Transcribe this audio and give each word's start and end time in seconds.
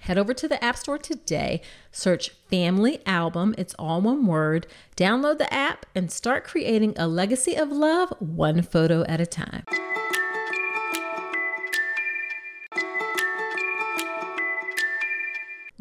Head 0.00 0.16
over 0.16 0.32
to 0.32 0.48
the 0.48 0.62
App 0.64 0.76
Store 0.76 0.96
today, 0.96 1.60
search 1.92 2.30
Family 2.50 3.00
Album, 3.04 3.54
it's 3.58 3.74
all 3.78 4.00
one 4.00 4.26
word, 4.26 4.66
download 4.96 5.36
the 5.36 5.52
app, 5.52 5.84
and 5.94 6.10
start 6.10 6.42
creating 6.42 6.94
a 6.96 7.06
legacy 7.06 7.54
of 7.54 7.70
love 7.70 8.12
one 8.18 8.62
photo 8.62 9.04
at 9.04 9.20
a 9.20 9.26
time. 9.26 9.64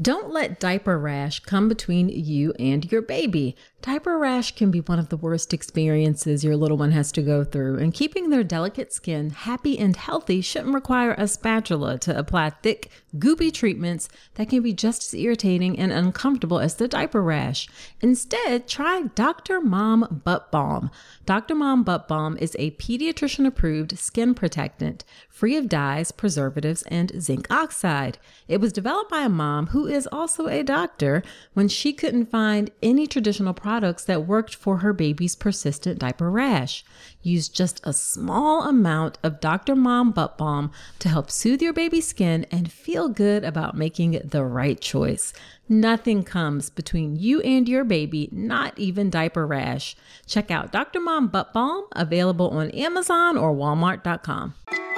Don't 0.02 0.31
let 0.31 0.61
diaper 0.61 0.97
rash 0.97 1.42
come 1.42 1.67
between 1.67 2.08
you 2.08 2.53
and 2.58 2.89
your 2.89 3.02
baby. 3.02 3.58
Diaper 3.81 4.17
rash 4.17 4.55
can 4.55 4.72
be 4.72 4.80
one 4.80 4.97
of 4.97 5.09
the 5.09 5.17
worst 5.17 5.53
experiences 5.53 6.42
your 6.42 6.55
little 6.55 6.78
one 6.78 6.92
has 6.92 7.11
to 7.14 7.22
go 7.22 7.44
through, 7.44 7.80
and 7.80 7.94
keeping 7.94 8.30
their 8.30 8.44
delicate 8.44 8.94
skin 8.94 9.30
happy 9.30 9.77
and 9.77 9.97
healthy 9.97 10.39
shouldn't 10.39 10.73
require 10.73 11.16
a 11.17 11.27
spatula 11.27 11.97
to 12.00 12.17
apply 12.17 12.50
thick, 12.50 12.89
goopy 13.17 13.53
treatments 13.53 14.08
that 14.36 14.50
can 14.50 14.61
be 14.61 14.72
just 14.72 15.03
as 15.03 15.20
irritating 15.20 15.77
and 15.77 15.92
uncomfortable 15.92 16.59
as 16.59 16.75
the 16.75 16.88
diaper 16.88 17.22
rash. 17.22 17.67
Instead, 18.00 18.70
try 18.70 19.03
Dr. 19.16 19.59
Mom 19.59 20.22
Butt 20.23 20.50
Balm. 20.50 20.92
Dr. 21.25 21.55
Mom 21.55 21.83
Butt 21.83 22.08
Balm 22.08 22.38
is 22.38 22.55
a 22.58 22.72
pediatrician 22.72 23.45
approved 23.45 23.99
skin 23.99 24.33
protectant 24.33 25.04
free 25.39 25.55
of 25.55 25.70
dyes, 25.70 26.11
preservatives, 26.11 26.82
and 26.88 27.14
zinc 27.22 27.50
oxide. 27.50 28.17
It 28.50 28.60
was 28.60 28.73
developed 28.73 29.10
by 29.10 29.22
a 29.22 29.30
mom 29.30 29.67
who 29.67 29.88
is 29.88 30.05
also 30.11 30.48
a 30.48 30.64
doctor 30.64 31.23
when 31.54 31.70
she 31.70 31.94
couldn't 31.94 32.26
find 32.26 32.70
any 32.83 33.08
traditional 33.08 33.54
products 33.54 34.04
that 34.04 34.28
worked 34.28 34.54
for 34.54 34.80
her 34.80 34.92
baby's 34.92 35.38
persistent 35.38 35.98
diaper 35.98 36.30
rash. 36.30 36.83
Use 37.22 37.48
just 37.48 37.80
a 37.86 37.94
small 37.94 38.64
amount 38.64 39.17
of 39.23 39.39
Dr. 39.39 39.78
Mom 39.78 40.11
Butt 40.11 40.38
Balm 40.38 40.73
to 40.99 41.08
help 41.08 41.32
soothe 41.32 41.61
your 41.61 41.72
baby's 41.72 42.08
skin 42.08 42.45
and 42.52 42.70
feel 42.70 43.08
good 43.08 43.45
about 43.45 43.78
making 43.78 44.20
the 44.26 44.44
right 44.44 44.82
choice. 44.82 45.32
Nothing 45.70 46.23
comes 46.23 46.70
between 46.70 47.16
you 47.16 47.39
and 47.42 47.70
your 47.70 47.86
baby, 47.86 48.28
not 48.33 48.78
even 48.78 49.10
diaper 49.10 49.48
rash. 49.48 49.95
Check 50.28 50.52
out 50.52 50.73
Dr. 50.73 50.99
Mom 50.99 51.28
Butt 51.28 51.54
Balm, 51.54 51.86
available 51.94 52.49
on 52.49 52.72
Amazon 52.72 53.38
or 53.38 53.54
Walmart.com. 53.54 54.89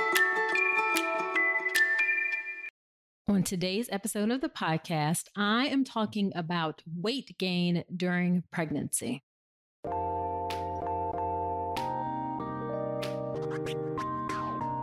On 3.31 3.43
today's 3.43 3.87
episode 3.93 4.29
of 4.29 4.41
the 4.41 4.49
podcast, 4.49 5.29
I 5.37 5.67
am 5.67 5.85
talking 5.85 6.33
about 6.35 6.83
weight 6.85 7.37
gain 7.37 7.85
during 7.95 8.43
pregnancy. 8.51 9.23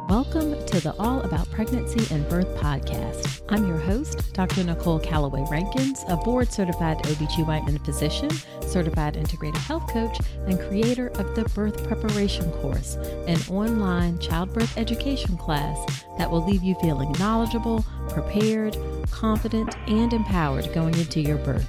Welcome 0.08 0.64
to 0.64 0.80
the 0.80 0.94
All 0.98 1.20
About 1.20 1.50
Pregnancy 1.50 2.14
and 2.14 2.26
Birth 2.30 2.48
podcast. 2.56 3.42
I'm 3.50 3.68
your 3.68 3.76
host, 3.76 4.32
Dr. 4.32 4.64
Nicole 4.64 4.98
Calloway 4.98 5.44
Rankins, 5.50 6.02
a 6.08 6.16
board 6.16 6.50
certified 6.50 6.96
OBGYN 7.02 7.84
physician, 7.84 8.30
certified 8.62 9.16
integrative 9.16 9.58
health 9.58 9.86
coach, 9.92 10.18
and 10.46 10.58
creator 10.58 11.08
of 11.08 11.34
the 11.36 11.44
Birth 11.54 11.86
Preparation 11.86 12.50
Course, 12.52 12.94
an 13.26 13.38
online 13.50 14.18
childbirth 14.18 14.78
education 14.78 15.36
class 15.36 16.02
that 16.16 16.30
will 16.30 16.42
leave 16.42 16.62
you 16.62 16.74
feeling 16.76 17.12
knowledgeable, 17.18 17.84
prepared, 18.08 18.78
confident, 19.10 19.76
and 19.88 20.14
empowered 20.14 20.72
going 20.72 20.94
into 20.94 21.20
your 21.20 21.36
birth. 21.36 21.68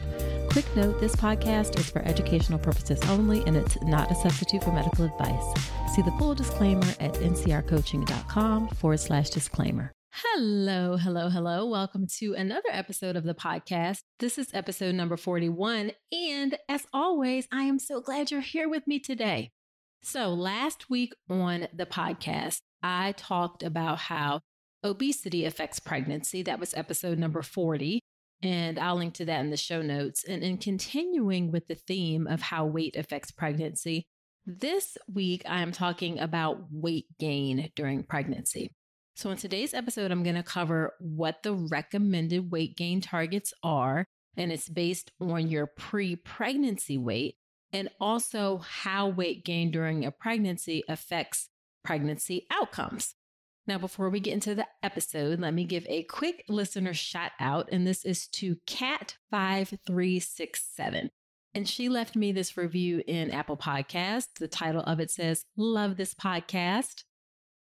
Quick 0.51 0.75
note 0.75 0.99
this 0.99 1.15
podcast 1.15 1.77
is 1.77 1.91
for 1.91 2.01
educational 2.01 2.57
purposes 2.57 2.99
only 3.07 3.43
and 3.45 3.55
it's 3.55 3.79
not 3.83 4.09
a 4.09 4.15
substitute 4.15 4.63
for 4.63 4.71
medical 4.71 5.05
advice. 5.05 5.63
See 5.93 6.01
the 6.01 6.11
full 6.17 6.33
disclaimer 6.33 6.87
at 6.99 7.13
ncrcoaching.com 7.13 8.69
forward 8.69 8.99
slash 8.99 9.29
disclaimer. 9.29 9.91
Hello, 10.11 10.97
hello, 10.97 11.29
hello. 11.29 11.67
Welcome 11.67 12.07
to 12.17 12.33
another 12.33 12.69
episode 12.71 13.15
of 13.15 13.25
the 13.25 13.35
podcast. 13.35 13.99
This 14.17 14.39
is 14.39 14.49
episode 14.51 14.95
number 14.95 15.17
41. 15.17 15.91
And 16.11 16.57
as 16.67 16.87
always, 16.91 17.47
I 17.51 17.65
am 17.65 17.77
so 17.77 18.01
glad 18.01 18.31
you're 18.31 18.41
here 18.41 18.67
with 18.67 18.87
me 18.87 18.97
today. 18.97 19.51
So, 20.01 20.29
last 20.29 20.89
week 20.89 21.13
on 21.29 21.67
the 21.71 21.85
podcast, 21.85 22.61
I 22.81 23.11
talked 23.11 23.61
about 23.61 23.99
how 23.99 24.39
obesity 24.83 25.45
affects 25.45 25.77
pregnancy. 25.77 26.41
That 26.41 26.59
was 26.59 26.73
episode 26.73 27.19
number 27.19 27.43
40. 27.43 28.01
And 28.41 28.79
I'll 28.79 28.95
link 28.95 29.15
to 29.15 29.25
that 29.25 29.41
in 29.41 29.49
the 29.49 29.57
show 29.57 29.81
notes. 29.81 30.23
And 30.23 30.43
in 30.43 30.57
continuing 30.57 31.51
with 31.51 31.67
the 31.67 31.75
theme 31.75 32.27
of 32.27 32.41
how 32.41 32.65
weight 32.65 32.95
affects 32.95 33.31
pregnancy, 33.31 34.07
this 34.45 34.97
week 35.13 35.43
I 35.47 35.61
am 35.61 35.71
talking 35.71 36.19
about 36.19 36.63
weight 36.71 37.05
gain 37.19 37.69
during 37.75 38.03
pregnancy. 38.03 38.71
So, 39.15 39.29
in 39.31 39.37
today's 39.37 39.73
episode, 39.73 40.11
I'm 40.11 40.23
going 40.23 40.37
to 40.37 40.43
cover 40.43 40.93
what 40.99 41.43
the 41.43 41.53
recommended 41.53 42.51
weight 42.51 42.77
gain 42.77 43.01
targets 43.01 43.53
are, 43.63 44.05
and 44.37 44.49
it's 44.51 44.69
based 44.69 45.11
on 45.19 45.49
your 45.49 45.67
pre 45.67 46.15
pregnancy 46.15 46.97
weight, 46.97 47.35
and 47.73 47.89
also 47.99 48.59
how 48.59 49.09
weight 49.09 49.43
gain 49.43 49.71
during 49.71 50.05
a 50.05 50.11
pregnancy 50.11 50.83
affects 50.87 51.49
pregnancy 51.83 52.47
outcomes. 52.49 53.15
Now, 53.69 53.77
before 53.77 54.09
we 54.09 54.19
get 54.19 54.33
into 54.33 54.55
the 54.55 54.65
episode, 54.81 55.39
let 55.39 55.53
me 55.53 55.63
give 55.63 55.85
a 55.87 56.01
quick 56.05 56.43
listener 56.49 56.91
shout 56.91 57.33
out, 57.39 57.69
and 57.71 57.85
this 57.85 58.03
is 58.03 58.27
to 58.29 58.55
Cat5367. 58.65 61.09
And 61.53 61.69
she 61.69 61.87
left 61.87 62.15
me 62.15 62.31
this 62.31 62.57
review 62.57 63.03
in 63.05 63.29
Apple 63.29 63.57
Podcasts. 63.57 64.39
The 64.39 64.47
title 64.47 64.81
of 64.81 64.99
it 64.99 65.11
says, 65.11 65.45
Love 65.55 65.97
this 65.97 66.15
podcast. 66.15 67.03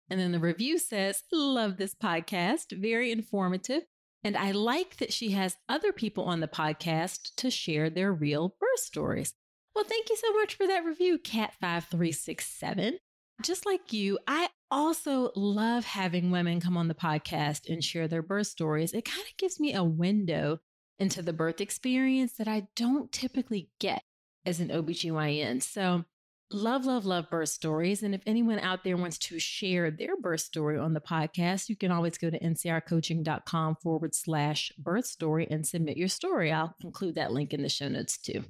And 0.09 0.17
then 0.17 0.31
the 0.31 0.39
review 0.39 0.77
says, 0.77 1.23
Love 1.29 1.75
this 1.75 1.93
podcast. 1.93 2.71
Very 2.71 3.11
informative. 3.11 3.83
And 4.23 4.37
I 4.37 4.51
like 4.51 4.95
that 4.95 5.11
she 5.11 5.31
has 5.31 5.57
other 5.67 5.91
people 5.91 6.23
on 6.23 6.39
the 6.39 6.47
podcast 6.47 7.35
to 7.35 7.51
share 7.51 7.89
their 7.89 8.13
real 8.13 8.55
birth 8.61 8.79
stories. 8.79 9.33
Well, 9.75 9.83
thank 9.83 10.09
you 10.09 10.15
so 10.15 10.31
much 10.35 10.55
for 10.55 10.65
that 10.67 10.85
review, 10.85 11.17
Cat5367. 11.17 12.93
Just 13.41 13.65
like 13.65 13.91
you, 13.91 14.19
I 14.27 14.49
also 14.69 15.31
love 15.35 15.83
having 15.83 16.31
women 16.31 16.59
come 16.59 16.77
on 16.77 16.87
the 16.87 16.93
podcast 16.93 17.67
and 17.67 17.83
share 17.83 18.07
their 18.07 18.21
birth 18.21 18.47
stories. 18.47 18.93
It 18.93 19.05
kind 19.05 19.25
of 19.27 19.37
gives 19.37 19.59
me 19.59 19.73
a 19.73 19.83
window 19.83 20.59
into 20.99 21.23
the 21.23 21.33
birth 21.33 21.59
experience 21.59 22.33
that 22.33 22.47
I 22.47 22.67
don't 22.75 23.11
typically 23.11 23.69
get 23.79 24.03
as 24.45 24.59
an 24.59 24.69
OBGYN. 24.69 25.63
So, 25.63 26.05
love, 26.51 26.85
love, 26.85 27.05
love 27.05 27.29
birth 27.31 27.49
stories. 27.49 28.03
And 28.03 28.13
if 28.13 28.21
anyone 28.27 28.59
out 28.59 28.83
there 28.83 28.97
wants 28.97 29.17
to 29.19 29.39
share 29.39 29.89
their 29.89 30.15
birth 30.17 30.41
story 30.41 30.77
on 30.77 30.93
the 30.93 31.01
podcast, 31.01 31.67
you 31.67 31.75
can 31.75 31.91
always 31.91 32.19
go 32.19 32.29
to 32.29 32.39
ncrcoaching.com 32.39 33.77
forward 33.81 34.13
slash 34.13 34.71
birth 34.77 35.05
story 35.05 35.47
and 35.49 35.65
submit 35.65 35.97
your 35.97 36.09
story. 36.09 36.51
I'll 36.51 36.75
include 36.83 37.15
that 37.15 37.31
link 37.31 37.53
in 37.53 37.63
the 37.63 37.69
show 37.69 37.87
notes 37.87 38.17
too. 38.17 38.43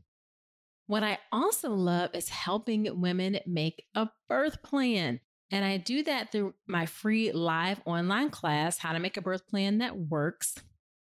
What 0.88 1.04
I 1.04 1.20
also 1.32 1.72
love 1.72 2.12
is 2.14 2.30
helping 2.30 2.88
women 3.00 3.40
make 3.46 3.86
a 3.96 4.10
birth 4.28 4.62
plan. 4.62 5.20
And 5.50 5.66
I 5.66 5.78
do 5.78 6.04
that 6.04 6.32
through 6.32 6.54
my 6.68 6.86
free 6.86 7.32
live 7.32 7.82
online 7.86 8.30
class, 8.30 8.78
How 8.78 8.94
to 8.94 9.00
Make 9.00 9.18
a 9.18 9.22
Birth 9.22 9.48
Plan 9.48 9.80
That 9.80 9.98
Works. 9.98 10.56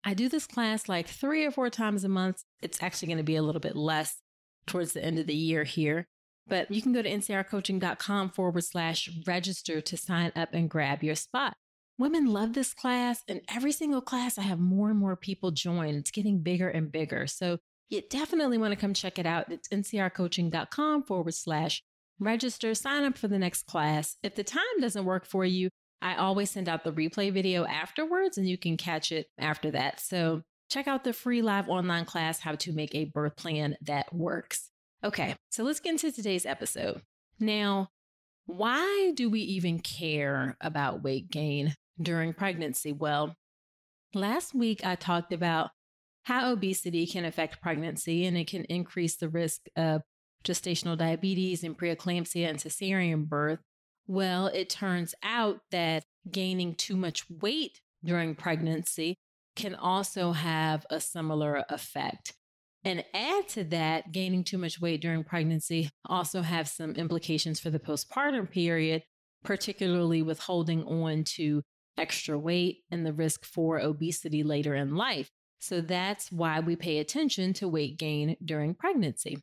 I 0.04 0.14
do 0.14 0.28
this 0.28 0.46
class 0.46 0.88
like 0.88 1.08
three 1.08 1.44
or 1.44 1.50
four 1.50 1.68
times 1.70 2.04
a 2.04 2.08
month. 2.08 2.42
It's 2.62 2.82
actually 2.82 3.08
going 3.08 3.18
to 3.18 3.24
be 3.24 3.36
a 3.36 3.42
little 3.42 3.60
bit 3.60 3.76
less 3.76 4.16
towards 4.66 4.92
the 4.92 5.04
end 5.04 5.18
of 5.18 5.26
the 5.26 5.34
year 5.34 5.64
here. 5.64 6.06
But 6.46 6.70
you 6.70 6.80
can 6.80 6.92
go 6.92 7.02
to 7.02 7.10
ncrcoaching.com 7.10 8.30
forward 8.30 8.64
slash 8.64 9.10
register 9.26 9.80
to 9.80 9.96
sign 9.96 10.32
up 10.36 10.50
and 10.52 10.70
grab 10.70 11.02
your 11.02 11.16
spot. 11.16 11.54
Women 11.98 12.26
love 12.26 12.52
this 12.52 12.74
class, 12.74 13.22
and 13.26 13.40
every 13.48 13.72
single 13.72 14.02
class 14.02 14.38
I 14.38 14.42
have 14.42 14.60
more 14.60 14.90
and 14.90 14.98
more 14.98 15.16
people 15.16 15.50
join. 15.50 15.94
It's 15.94 16.10
getting 16.10 16.42
bigger 16.42 16.68
and 16.68 16.92
bigger. 16.92 17.26
So 17.26 17.58
you 17.88 18.02
definitely 18.08 18.58
want 18.58 18.72
to 18.72 18.80
come 18.80 18.94
check 18.94 19.18
it 19.18 19.26
out. 19.26 19.50
It's 19.50 19.68
ncrcoaching.com 19.68 21.04
forward 21.04 21.34
slash 21.34 21.82
register, 22.18 22.74
sign 22.74 23.04
up 23.04 23.18
for 23.18 23.28
the 23.28 23.38
next 23.38 23.66
class. 23.66 24.16
If 24.22 24.34
the 24.34 24.44
time 24.44 24.62
doesn't 24.80 25.04
work 25.04 25.26
for 25.26 25.44
you, 25.44 25.68
I 26.02 26.16
always 26.16 26.50
send 26.50 26.68
out 26.68 26.84
the 26.84 26.92
replay 26.92 27.32
video 27.32 27.64
afterwards 27.66 28.38
and 28.38 28.48
you 28.48 28.58
can 28.58 28.76
catch 28.76 29.12
it 29.12 29.26
after 29.38 29.70
that. 29.72 30.00
So 30.00 30.42
check 30.70 30.88
out 30.88 31.04
the 31.04 31.12
free 31.12 31.42
live 31.42 31.68
online 31.68 32.04
class, 32.04 32.40
How 32.40 32.54
to 32.56 32.72
Make 32.72 32.94
a 32.94 33.06
Birth 33.06 33.36
Plan 33.36 33.76
That 33.82 34.12
Works. 34.14 34.70
Okay, 35.04 35.36
so 35.50 35.62
let's 35.62 35.80
get 35.80 35.92
into 35.92 36.10
today's 36.10 36.46
episode. 36.46 37.02
Now, 37.38 37.88
why 38.46 39.12
do 39.14 39.28
we 39.28 39.40
even 39.40 39.80
care 39.80 40.56
about 40.60 41.02
weight 41.02 41.30
gain 41.30 41.74
during 42.00 42.32
pregnancy? 42.32 42.92
Well, 42.92 43.34
last 44.14 44.54
week 44.54 44.84
I 44.84 44.94
talked 44.94 45.32
about 45.32 45.70
how 46.26 46.50
obesity 46.50 47.06
can 47.06 47.24
affect 47.24 47.62
pregnancy 47.62 48.26
and 48.26 48.36
it 48.36 48.48
can 48.48 48.64
increase 48.64 49.14
the 49.14 49.28
risk 49.28 49.68
of 49.76 50.02
gestational 50.44 50.98
diabetes 50.98 51.62
and 51.62 51.78
preeclampsia 51.78 52.48
and 52.48 52.58
cesarean 52.58 53.28
birth. 53.28 53.60
Well, 54.08 54.48
it 54.48 54.68
turns 54.68 55.14
out 55.22 55.60
that 55.70 56.02
gaining 56.28 56.74
too 56.74 56.96
much 56.96 57.30
weight 57.30 57.80
during 58.04 58.34
pregnancy 58.34 59.14
can 59.54 59.76
also 59.76 60.32
have 60.32 60.84
a 60.90 61.00
similar 61.00 61.64
effect. 61.70 62.34
And 62.82 63.04
add 63.14 63.46
to 63.50 63.62
that, 63.62 64.10
gaining 64.10 64.42
too 64.42 64.58
much 64.58 64.80
weight 64.80 65.02
during 65.02 65.22
pregnancy 65.22 65.90
also 66.06 66.42
have 66.42 66.66
some 66.66 66.96
implications 66.96 67.60
for 67.60 67.70
the 67.70 67.78
postpartum 67.78 68.50
period, 68.50 69.04
particularly 69.44 70.22
with 70.22 70.40
holding 70.40 70.82
on 70.82 71.22
to 71.36 71.62
extra 71.96 72.36
weight 72.36 72.78
and 72.90 73.06
the 73.06 73.12
risk 73.12 73.44
for 73.44 73.78
obesity 73.78 74.42
later 74.42 74.74
in 74.74 74.96
life. 74.96 75.30
So 75.58 75.80
that's 75.80 76.30
why 76.30 76.60
we 76.60 76.76
pay 76.76 76.98
attention 76.98 77.52
to 77.54 77.68
weight 77.68 77.98
gain 77.98 78.36
during 78.44 78.74
pregnancy. 78.74 79.38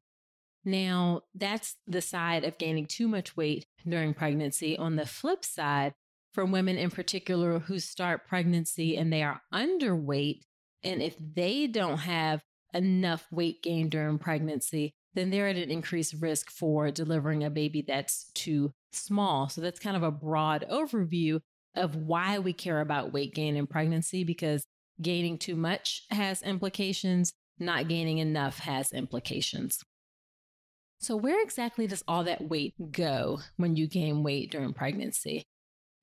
Now, 0.66 1.22
that's 1.36 1.76
the 1.88 2.02
side 2.02 2.46
of 2.46 2.58
gaining 2.58 2.86
too 2.86 3.08
much 3.08 3.36
weight 3.36 3.66
during 3.88 4.14
pregnancy. 4.14 4.78
On 4.78 4.96
the 4.96 5.06
flip 5.06 5.44
side, 5.44 5.94
for 6.32 6.46
women 6.46 6.78
in 6.78 6.90
particular 6.90 7.60
who 7.60 7.80
start 7.80 8.28
pregnancy 8.28 8.98
and 8.98 9.12
they 9.12 9.24
are 9.24 9.42
underweight, 9.54 10.42
and 10.84 11.02
if 11.02 11.16
they 11.20 11.68
don't 11.68 12.00
have 12.00 12.42
enough 12.74 13.28
weight 13.32 13.62
gain 13.62 13.90
during 13.90 14.18
pregnancy, 14.18 14.94
then 15.14 15.30
they're 15.30 15.48
at 15.48 15.58
an 15.58 15.70
increased 15.70 16.16
risk 16.20 16.50
for 16.50 16.90
delivering 16.90 17.44
a 17.44 17.50
baby 17.50 17.84
that's 17.86 18.32
too 18.34 18.72
small. 18.92 19.50
So 19.50 19.62
that's 19.62 19.80
kind 19.80 19.96
of 19.96 20.04
a 20.04 20.12
broad 20.12 20.66
overview 20.72 21.40
of 21.76 21.96
why 21.96 22.40
we 22.40 22.54
care 22.54 22.82
about 22.82 23.14
weight 23.14 23.34
gain 23.34 23.56
in 23.56 23.68
pregnancy 23.68 24.24
because 24.24 24.66
Gaining 25.02 25.38
too 25.38 25.56
much 25.56 26.04
has 26.10 26.42
implications, 26.42 27.34
not 27.60 27.88
gaining 27.88 28.20
enough 28.20 28.60
has 28.60 28.92
implications. 28.92 29.80
So, 31.00 31.16
where 31.18 31.42
exactly 31.42 31.88
does 31.88 32.04
all 32.08 32.24
that 32.24 32.48
weight 32.48 32.76
go 32.92 33.40
when 33.58 33.76
you 33.76 33.88
gain 33.88 34.24
weight 34.24 34.52
during 34.52 34.74
pregnancy? 34.74 35.44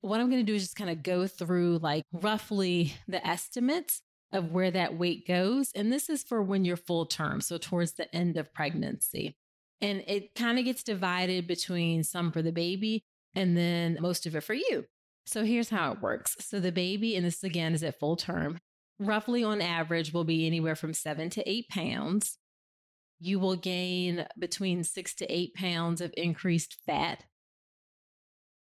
What 0.01 0.19
I'm 0.19 0.29
going 0.29 0.45
to 0.45 0.51
do 0.51 0.55
is 0.55 0.63
just 0.63 0.75
kind 0.75 0.89
of 0.89 1.03
go 1.03 1.27
through 1.27 1.79
like 1.79 2.03
roughly 2.11 2.93
the 3.07 3.25
estimates 3.25 4.01
of 4.31 4.51
where 4.51 4.71
that 4.71 4.97
weight 4.97 5.27
goes. 5.27 5.71
And 5.75 5.91
this 5.91 6.09
is 6.09 6.23
for 6.23 6.41
when 6.41 6.65
you're 6.65 6.77
full 6.77 7.05
term, 7.05 7.41
so 7.41 7.57
towards 7.57 7.93
the 7.93 8.13
end 8.15 8.37
of 8.37 8.53
pregnancy. 8.53 9.35
And 9.79 10.03
it 10.07 10.35
kind 10.35 10.59
of 10.59 10.65
gets 10.65 10.83
divided 10.83 11.47
between 11.47 12.03
some 12.03 12.31
for 12.31 12.41
the 12.41 12.51
baby 12.51 13.03
and 13.33 13.57
then 13.57 13.97
most 13.99 14.25
of 14.25 14.35
it 14.35 14.41
for 14.41 14.53
you. 14.53 14.85
So 15.25 15.43
here's 15.43 15.69
how 15.69 15.93
it 15.93 16.01
works. 16.01 16.35
So 16.39 16.59
the 16.59 16.71
baby, 16.71 17.15
and 17.15 17.25
this 17.25 17.43
again 17.43 17.73
is 17.73 17.83
at 17.83 17.99
full 17.99 18.15
term, 18.15 18.59
roughly 19.01 19.43
on 19.43 19.61
average 19.61 20.13
will 20.13 20.23
be 20.23 20.45
anywhere 20.45 20.75
from 20.75 20.93
seven 20.93 21.29
to 21.31 21.49
eight 21.49 21.67
pounds. 21.69 22.37
You 23.19 23.39
will 23.39 23.55
gain 23.55 24.25
between 24.37 24.83
six 24.83 25.13
to 25.15 25.25
eight 25.31 25.53
pounds 25.53 26.01
of 26.01 26.13
increased 26.15 26.77
fat. 26.85 27.25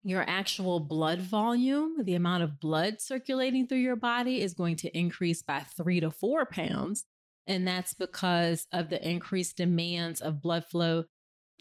Your 0.02 0.24
actual 0.26 0.80
blood 0.80 1.20
volume, 1.20 2.04
the 2.04 2.14
amount 2.14 2.42
of 2.42 2.58
blood 2.58 3.00
circulating 3.00 3.66
through 3.66 3.78
your 3.78 3.96
body, 3.96 4.40
is 4.40 4.54
going 4.54 4.76
to 4.76 4.98
increase 4.98 5.42
by 5.42 5.60
three 5.60 6.00
to 6.00 6.10
four 6.10 6.46
pounds. 6.46 7.04
And 7.46 7.66
that's 7.66 7.92
because 7.92 8.66
of 8.72 8.88
the 8.88 9.06
increased 9.06 9.56
demands 9.56 10.20
of 10.20 10.42
blood 10.42 10.64
flow 10.64 11.04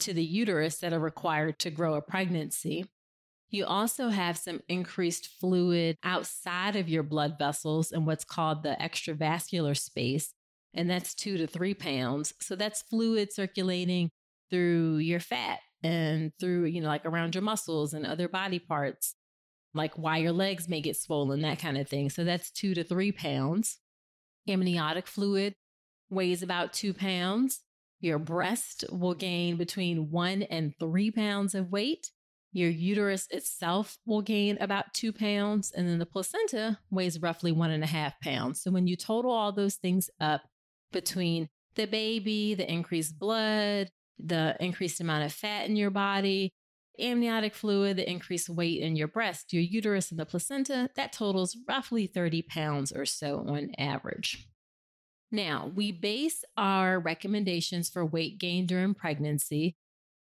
to 0.00 0.14
the 0.14 0.24
uterus 0.24 0.78
that 0.78 0.92
are 0.94 1.00
required 1.00 1.58
to 1.60 1.70
grow 1.70 1.94
a 1.94 2.02
pregnancy. 2.02 2.86
You 3.50 3.66
also 3.66 4.08
have 4.08 4.38
some 4.38 4.60
increased 4.68 5.28
fluid 5.40 5.96
outside 6.04 6.76
of 6.76 6.88
your 6.88 7.02
blood 7.02 7.36
vessels 7.38 7.90
in 7.90 8.04
what's 8.04 8.24
called 8.24 8.62
the 8.62 8.76
extravascular 8.80 9.76
space, 9.76 10.32
and 10.72 10.88
that's 10.88 11.14
two 11.14 11.36
to 11.36 11.46
three 11.46 11.74
pounds. 11.74 12.32
So 12.40 12.54
that's 12.54 12.82
fluid 12.82 13.32
circulating 13.32 14.10
through 14.50 14.98
your 14.98 15.20
fat 15.20 15.58
and 15.82 16.32
through, 16.38 16.66
you 16.66 16.80
know, 16.80 16.88
like 16.88 17.04
around 17.04 17.34
your 17.34 17.42
muscles 17.42 17.92
and 17.92 18.06
other 18.06 18.28
body 18.28 18.60
parts, 18.60 19.14
like 19.74 19.98
why 19.98 20.18
your 20.18 20.32
legs 20.32 20.68
may 20.68 20.80
get 20.80 20.96
swollen, 20.96 21.42
that 21.42 21.58
kind 21.58 21.76
of 21.76 21.88
thing. 21.88 22.10
So 22.10 22.22
that's 22.22 22.50
two 22.50 22.74
to 22.74 22.84
three 22.84 23.12
pounds. 23.12 23.78
Amniotic 24.48 25.06
fluid 25.06 25.54
weighs 26.08 26.42
about 26.42 26.72
two 26.72 26.94
pounds. 26.94 27.60
Your 28.00 28.18
breast 28.18 28.84
will 28.90 29.14
gain 29.14 29.56
between 29.56 30.10
one 30.10 30.42
and 30.42 30.72
three 30.78 31.10
pounds 31.10 31.54
of 31.54 31.70
weight. 31.70 32.10
Your 32.52 32.70
uterus 32.70 33.28
itself 33.30 33.98
will 34.06 34.22
gain 34.22 34.58
about 34.60 34.92
two 34.92 35.12
pounds, 35.12 35.70
and 35.70 35.88
then 35.88 35.98
the 35.98 36.06
placenta 36.06 36.78
weighs 36.90 37.20
roughly 37.20 37.52
one 37.52 37.70
and 37.70 37.84
a 37.84 37.88
half 37.88 38.20
pounds. 38.20 38.62
So 38.62 38.70
when 38.70 38.88
you 38.88 38.96
total 38.96 39.30
all 39.30 39.52
those 39.52 39.76
things 39.76 40.10
up 40.20 40.42
between 40.92 41.48
the 41.76 41.86
baby, 41.86 42.54
the 42.54 42.70
increased 42.70 43.18
blood, 43.18 43.88
the 44.18 44.56
increased 44.58 45.00
amount 45.00 45.24
of 45.24 45.32
fat 45.32 45.68
in 45.68 45.76
your 45.76 45.90
body, 45.90 46.52
amniotic 46.98 47.54
fluid, 47.54 47.96
the 47.96 48.10
increased 48.10 48.48
weight 48.48 48.80
in 48.80 48.96
your 48.96 49.08
breast, 49.08 49.52
your 49.52 49.62
uterus, 49.62 50.10
and 50.10 50.18
the 50.18 50.26
placenta, 50.26 50.90
that 50.96 51.12
totals 51.12 51.56
roughly 51.68 52.06
30 52.06 52.42
pounds 52.42 52.92
or 52.92 53.06
so 53.06 53.44
on 53.46 53.70
average. 53.78 54.48
Now, 55.32 55.70
we 55.72 55.92
base 55.92 56.44
our 56.56 56.98
recommendations 56.98 57.88
for 57.88 58.04
weight 58.04 58.38
gain 58.38 58.66
during 58.66 58.94
pregnancy 58.94 59.76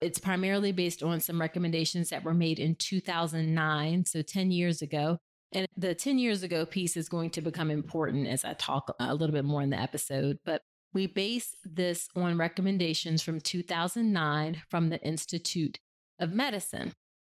it's 0.01 0.20
primarily 0.20 0.72
based 0.72 1.03
on 1.03 1.20
some 1.20 1.39
recommendations 1.39 2.10
that 2.10 2.24
were 2.24 2.34
made 2.34 2.60
in 2.60 2.75
2009, 2.75 4.05
so 4.05 4.22
10 4.22 4.51
years 4.51 4.81
ago. 4.81 5.17
And 5.53 5.67
the 5.77 5.93
10 5.93 6.17
years 6.17 6.43
ago 6.43 6.65
piece 6.65 6.98
is 6.98 7.10
going 7.10 7.29
to 7.31 7.41
become 7.41 7.70
important 7.70 8.27
as 8.27 8.43
I 8.43 8.53
talk 8.53 8.96
a 9.00 9.13
little 9.13 9.34
bit 9.34 9.46
more 9.46 9.62
in 9.62 9.70
the 9.70 9.79
episode. 9.79 10.39
But 10.43 10.62
we 10.93 11.08
base 11.08 11.55
this 11.63 12.08
on 12.15 12.38
recommendations 12.38 13.22
from 13.22 13.39
2009 13.39 14.62
from 14.70 14.89
the 14.89 15.01
Institute 15.01 15.79
of 16.20 16.34
Medicine. 16.34 16.93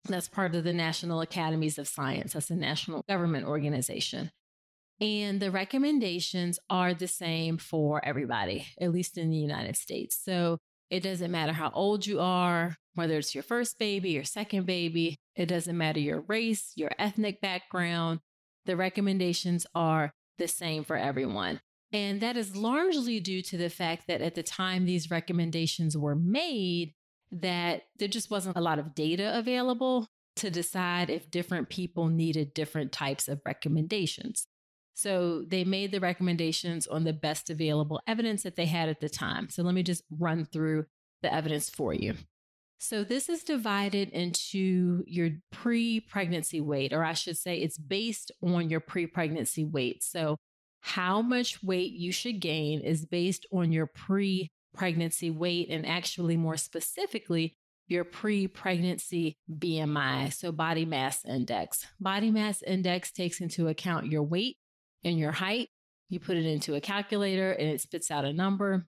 That's 0.08 0.28
part 0.28 0.54
of 0.54 0.64
the 0.64 0.72
National 0.72 1.20
Academies 1.20 1.78
of 1.78 1.88
Science. 1.88 2.32
That's 2.32 2.50
a 2.50 2.56
national 2.56 3.02
government 3.08 3.46
organization. 3.46 4.30
And 5.00 5.40
the 5.40 5.50
recommendations 5.50 6.58
are 6.70 6.94
the 6.94 7.08
same 7.08 7.58
for 7.58 8.04
everybody, 8.04 8.66
at 8.80 8.92
least 8.92 9.18
in 9.18 9.30
the 9.30 9.36
United 9.36 9.76
States. 9.76 10.18
So 10.22 10.58
it 10.92 11.02
doesn't 11.02 11.30
matter 11.30 11.54
how 11.54 11.70
old 11.70 12.06
you 12.06 12.20
are, 12.20 12.76
whether 12.96 13.16
it's 13.16 13.34
your 13.34 13.42
first 13.42 13.78
baby, 13.78 14.10
your 14.10 14.24
second 14.24 14.66
baby. 14.66 15.16
It 15.34 15.46
doesn't 15.46 15.78
matter 15.78 16.00
your 16.00 16.20
race, 16.20 16.72
your 16.76 16.90
ethnic 16.98 17.40
background. 17.40 18.20
The 18.66 18.76
recommendations 18.76 19.66
are 19.74 20.12
the 20.36 20.46
same 20.46 20.84
for 20.84 20.96
everyone. 20.96 21.62
And 21.94 22.20
that 22.20 22.36
is 22.36 22.54
largely 22.54 23.20
due 23.20 23.40
to 23.40 23.56
the 23.56 23.70
fact 23.70 24.06
that 24.08 24.20
at 24.20 24.34
the 24.34 24.42
time 24.42 24.84
these 24.84 25.10
recommendations 25.10 25.96
were 25.96 26.14
made, 26.14 26.92
that 27.30 27.84
there 27.98 28.08
just 28.08 28.30
wasn't 28.30 28.58
a 28.58 28.62
lot 28.62 28.78
of 28.78 28.94
data 28.94 29.38
available 29.38 30.06
to 30.36 30.50
decide 30.50 31.08
if 31.08 31.30
different 31.30 31.70
people 31.70 32.08
needed 32.08 32.52
different 32.52 32.92
types 32.92 33.28
of 33.28 33.40
recommendations. 33.46 34.46
So 34.94 35.42
they 35.46 35.64
made 35.64 35.92
the 35.92 36.00
recommendations 36.00 36.86
on 36.86 37.04
the 37.04 37.12
best 37.12 37.50
available 37.50 38.00
evidence 38.06 38.42
that 38.42 38.56
they 38.56 38.66
had 38.66 38.88
at 38.88 39.00
the 39.00 39.08
time. 39.08 39.48
So 39.48 39.62
let 39.62 39.74
me 39.74 39.82
just 39.82 40.02
run 40.10 40.44
through 40.44 40.86
the 41.22 41.32
evidence 41.32 41.70
for 41.70 41.94
you. 41.94 42.14
So 42.78 43.04
this 43.04 43.28
is 43.28 43.44
divided 43.44 44.08
into 44.10 45.04
your 45.06 45.30
pre 45.52 46.00
pregnancy 46.00 46.60
weight, 46.60 46.92
or 46.92 47.04
I 47.04 47.12
should 47.12 47.38
say, 47.38 47.58
it's 47.58 47.78
based 47.78 48.32
on 48.42 48.70
your 48.70 48.80
pre 48.80 49.06
pregnancy 49.06 49.64
weight. 49.64 50.02
So 50.02 50.36
how 50.80 51.22
much 51.22 51.62
weight 51.62 51.92
you 51.92 52.10
should 52.10 52.40
gain 52.40 52.80
is 52.80 53.06
based 53.06 53.46
on 53.52 53.70
your 53.70 53.86
pre 53.86 54.50
pregnancy 54.74 55.30
weight 55.30 55.68
and 55.70 55.86
actually 55.86 56.36
more 56.36 56.56
specifically, 56.56 57.54
your 57.86 58.04
pre 58.04 58.48
pregnancy 58.48 59.36
BMI, 59.48 60.32
so 60.32 60.50
body 60.50 60.84
mass 60.84 61.24
index. 61.24 61.86
Body 62.00 62.32
mass 62.32 62.62
index 62.62 63.12
takes 63.12 63.40
into 63.40 63.68
account 63.68 64.06
your 64.06 64.24
weight 64.24 64.56
and 65.04 65.18
your 65.18 65.32
height. 65.32 65.68
You 66.08 66.20
put 66.20 66.36
it 66.36 66.46
into 66.46 66.74
a 66.74 66.80
calculator 66.80 67.52
and 67.52 67.68
it 67.68 67.80
spits 67.80 68.10
out 68.10 68.24
a 68.24 68.32
number. 68.32 68.86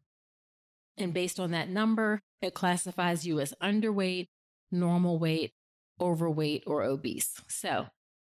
And 0.96 1.12
based 1.12 1.40
on 1.40 1.50
that 1.52 1.68
number, 1.68 2.20
it 2.42 2.54
classifies 2.54 3.26
you 3.26 3.40
as 3.40 3.54
underweight, 3.62 4.28
normal 4.70 5.18
weight, 5.18 5.52
overweight, 6.00 6.64
or 6.66 6.82
obese. 6.82 7.40
So 7.48 7.86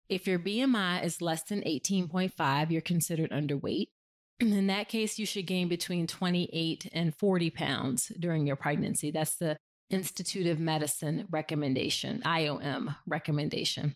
if 0.09 0.27
your 0.27 0.39
BMI 0.39 1.05
is 1.05 1.21
less 1.21 1.43
than 1.43 1.63
18.5, 1.63 2.71
you're 2.71 2.81
considered 2.81 3.31
underweight. 3.31 3.89
In 4.41 4.67
that 4.67 4.89
case, 4.89 5.19
you 5.19 5.27
should 5.27 5.47
gain 5.47 5.69
between 5.69 6.07
28 6.07 6.91
and 6.93 7.15
40 7.15 7.51
pounds 7.51 8.13
during 8.19 8.47
your 8.47 8.57
pregnancy. 8.57 9.11
That's 9.11 9.37
the 9.37 9.57
Institute 9.89 10.47
of 10.47 10.59
Medicine 10.59 11.27
recommendation, 11.31 12.21
IOM 12.25 12.97
recommendation. 13.07 13.95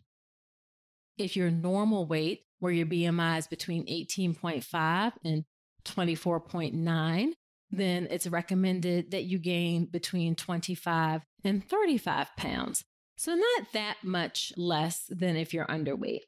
If 1.19 1.37
your 1.37 1.51
normal 1.51 2.07
weight, 2.07 2.45
where 2.61 2.73
your 2.73 2.87
BMI 2.87 3.39
is 3.39 3.47
between 3.47 3.87
18.5 3.87 5.13
and 5.25 5.45
24.9, 5.85 7.33
then 7.71 8.09
it's 8.11 8.27
recommended 8.27 9.11
that 9.11 9.25
you 9.25 9.39
gain 9.39 9.87
between 9.87 10.35
25 10.35 11.23
and 11.45 11.69
35 11.69 12.37
pounds. 12.37 12.85
So, 13.17 13.35
not 13.35 13.73
that 13.73 13.97
much 14.03 14.53
less 14.57 15.05
than 15.09 15.37
if 15.37 15.53
you're 15.53 15.67
underweight. 15.67 16.23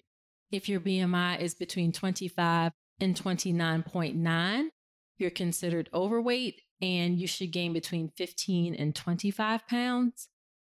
If 0.50 0.68
your 0.68 0.80
BMI 0.80 1.40
is 1.40 1.54
between 1.54 1.92
25 1.92 2.72
and 3.00 3.16
29.9, 3.16 4.68
you're 5.16 5.30
considered 5.30 5.88
overweight 5.94 6.60
and 6.82 7.18
you 7.18 7.26
should 7.26 7.52
gain 7.52 7.72
between 7.72 8.10
15 8.16 8.74
and 8.74 8.94
25 8.94 9.66
pounds. 9.66 10.28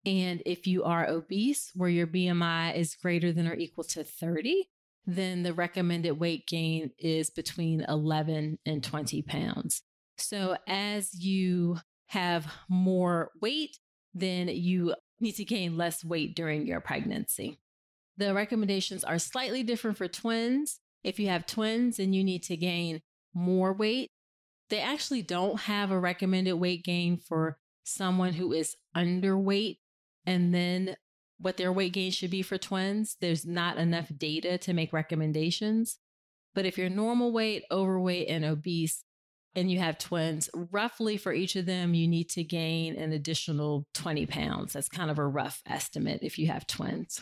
And 0.06 0.42
if 0.46 0.68
you 0.68 0.84
are 0.84 1.08
obese, 1.08 1.72
where 1.74 1.90
your 1.90 2.08
BMI 2.08 2.76
is 2.76 2.96
greater 2.96 3.34
than 3.34 3.48
or 3.48 3.56
equal 3.56 3.84
to 3.86 4.04
30, 4.04 4.70
then 5.06 5.44
the 5.44 5.54
recommended 5.54 6.20
weight 6.20 6.48
gain 6.48 6.92
is 6.98 7.30
between 7.30 7.82
11 7.88 8.60
and 8.66 8.84
20 8.84 9.22
pounds. 9.24 9.84
So 10.18 10.58
as 10.68 11.14
you 11.14 11.78
have 12.08 12.48
more 12.70 13.32
weight, 13.42 13.78
then 14.14 14.48
you 14.48 14.96
need 15.20 15.34
to 15.34 15.46
gain 15.46 15.78
less 15.78 16.04
weight 16.04 16.36
during 16.36 16.66
your 16.66 16.80
pregnancy. 16.80 17.60
The 18.18 18.34
recommendations 18.34 19.04
are 19.04 19.20
slightly 19.20 19.64
different 19.64 19.98
for 19.98 20.08
twins. 20.08 20.80
If 21.04 21.20
you 21.20 21.28
have 21.28 21.46
twins 21.46 22.00
and 22.00 22.16
you 22.16 22.24
need 22.24 22.44
to 22.44 22.58
gain 22.58 23.02
more 23.34 23.74
weight, 23.74 24.12
they 24.70 24.80
actually 24.80 25.22
don't 25.22 25.60
have 25.62 25.92
a 25.92 26.00
recommended 26.00 26.54
weight 26.54 26.84
gain 26.84 27.18
for 27.18 27.58
someone 27.84 28.34
who 28.34 28.52
is 28.54 28.76
underweight 28.96 29.78
and 30.26 30.54
then 30.54 30.96
what 31.39 31.58
their 31.58 31.72
weight 31.72 31.94
gain 31.94 32.12
should 32.12 32.32
be 32.32 32.42
for 32.42 32.58
twins. 32.58 33.18
There's 33.20 33.46
not 33.46 33.77
enough 33.77 34.12
data 34.15 34.58
to 34.60 34.74
make 34.74 34.94
recommendations. 34.94 35.98
But 36.54 36.65
if 36.65 36.77
you're 36.77 36.89
normal 36.89 37.34
weight, 37.34 37.63
overweight, 37.70 38.30
and 38.30 38.46
obese, 38.46 39.04
and 39.56 39.70
you 39.70 39.80
have 39.80 39.98
twins, 39.98 40.50
roughly 40.72 41.18
for 41.18 41.34
each 41.34 41.56
of 41.56 41.65
them, 41.65 41.94
you 41.94 42.08
need 42.08 42.30
to 42.30 42.44
gain 42.44 42.96
an 42.96 43.12
additional 43.12 43.86
20 43.94 44.25
pounds. 44.25 44.74
That's 44.74 44.89
kind 44.89 45.12
of 45.12 45.20
a 45.20 45.27
rough 45.27 45.62
estimate 45.65 46.20
if 46.22 46.38
you 46.39 46.48
have 46.48 46.68
twins. 46.68 47.22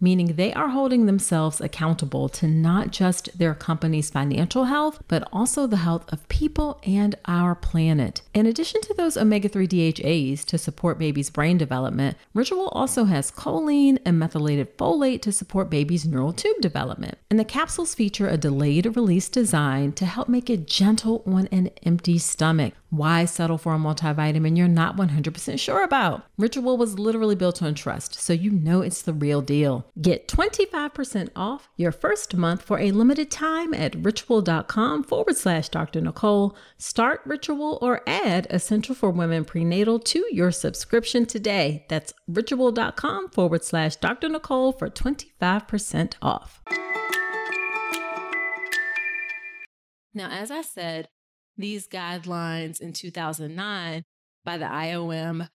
meaning 0.00 0.34
they 0.34 0.52
are 0.52 0.68
holding 0.68 1.06
themselves 1.06 1.60
accountable 1.60 2.28
to 2.28 2.46
not 2.46 2.90
just 2.90 3.38
their 3.38 3.54
company's 3.54 4.10
financial 4.10 4.64
health, 4.64 5.02
but 5.08 5.26
also 5.32 5.66
the 5.66 5.78
health 5.78 6.04
of 6.12 6.28
people 6.28 6.80
and 6.84 7.14
our 7.26 7.54
planet. 7.54 8.22
In 8.34 8.46
addition 8.46 8.80
to 8.82 8.94
those 8.94 9.16
omega 9.16 9.48
3 9.48 9.66
DHAs 9.66 10.44
to 10.46 10.58
support 10.58 10.98
baby's 10.98 11.30
brain 11.30 11.58
development, 11.58 12.16
Ritual 12.34 12.68
also 12.68 13.04
has 13.04 13.30
choline 13.30 13.98
and 14.04 14.18
methylated 14.18 14.76
folate 14.76 15.22
to 15.22 15.32
support 15.32 15.70
baby's 15.70 16.06
neural 16.06 16.32
tube 16.32 16.60
development. 16.60 17.18
And 17.30 17.38
the 17.38 17.44
capsules 17.44 17.94
feature 17.94 18.28
a 18.28 18.36
delayed 18.36 18.96
release 18.96 19.28
design 19.28 19.92
to 19.92 20.06
help 20.06 20.28
make 20.28 20.50
it 20.50 20.66
gentle 20.66 21.22
on 21.26 21.48
an 21.48 21.70
empty 21.84 22.18
stomach. 22.18 22.74
Why 22.90 23.24
settle 23.24 23.58
for 23.58 23.74
a 23.74 23.78
multivitamin 23.78 24.56
you're 24.56 24.68
not 24.68 24.96
100% 24.96 25.58
sure 25.58 25.82
about? 25.82 26.24
Ritual 26.38 26.76
was 26.76 26.98
literally 26.98 27.34
built 27.34 27.62
on 27.62 27.74
trust, 27.74 28.14
so 28.14 28.32
you 28.32 28.50
know 28.50 28.80
it's 28.80 29.02
the 29.02 29.12
real 29.12 29.42
deal. 29.42 29.85
Get 30.00 30.28
25% 30.28 31.30
off 31.36 31.68
your 31.76 31.92
first 31.92 32.36
month 32.36 32.62
for 32.62 32.78
a 32.78 32.90
limited 32.90 33.30
time 33.30 33.72
at 33.74 33.94
ritual.com 33.94 35.04
forward 35.04 35.36
slash 35.36 35.68
Dr. 35.68 36.00
Nicole. 36.00 36.56
Start 36.78 37.20
Ritual 37.24 37.78
or 37.80 38.02
add 38.06 38.46
Essential 38.50 38.94
for 38.94 39.10
Women 39.10 39.44
Prenatal 39.44 39.98
to 40.00 40.26
your 40.30 40.50
subscription 40.50 41.26
today. 41.26 41.86
That's 41.88 42.12
ritual.com 42.28 43.30
forward 43.30 43.64
slash 43.64 43.96
Dr. 43.96 44.28
Nicole 44.28 44.72
for 44.72 44.88
25% 44.88 46.14
off. 46.22 46.62
Now, 50.14 50.30
as 50.30 50.50
I 50.50 50.62
said, 50.62 51.08
these 51.58 51.86
guidelines 51.86 52.80
in 52.80 52.92
2009 52.92 54.02
by 54.44 54.58
the 54.58 54.64
IOM, 54.64 55.48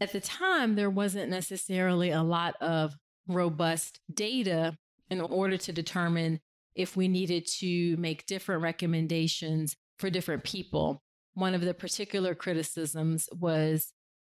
at 0.00 0.12
the 0.12 0.20
time, 0.20 0.76
there 0.76 0.90
wasn't 0.90 1.30
necessarily 1.30 2.10
a 2.10 2.22
lot 2.22 2.54
of 2.60 2.96
robust 3.26 4.00
data 4.12 4.76
in 5.10 5.20
order 5.20 5.56
to 5.56 5.72
determine 5.72 6.40
if 6.74 6.96
we 6.96 7.08
needed 7.08 7.46
to 7.46 7.96
make 7.96 8.26
different 8.26 8.62
recommendations 8.62 9.76
for 9.98 10.10
different 10.10 10.44
people. 10.44 11.02
One 11.34 11.54
of 11.54 11.60
the 11.60 11.74
particular 11.74 12.34
criticisms 12.34 13.28
was 13.32 13.92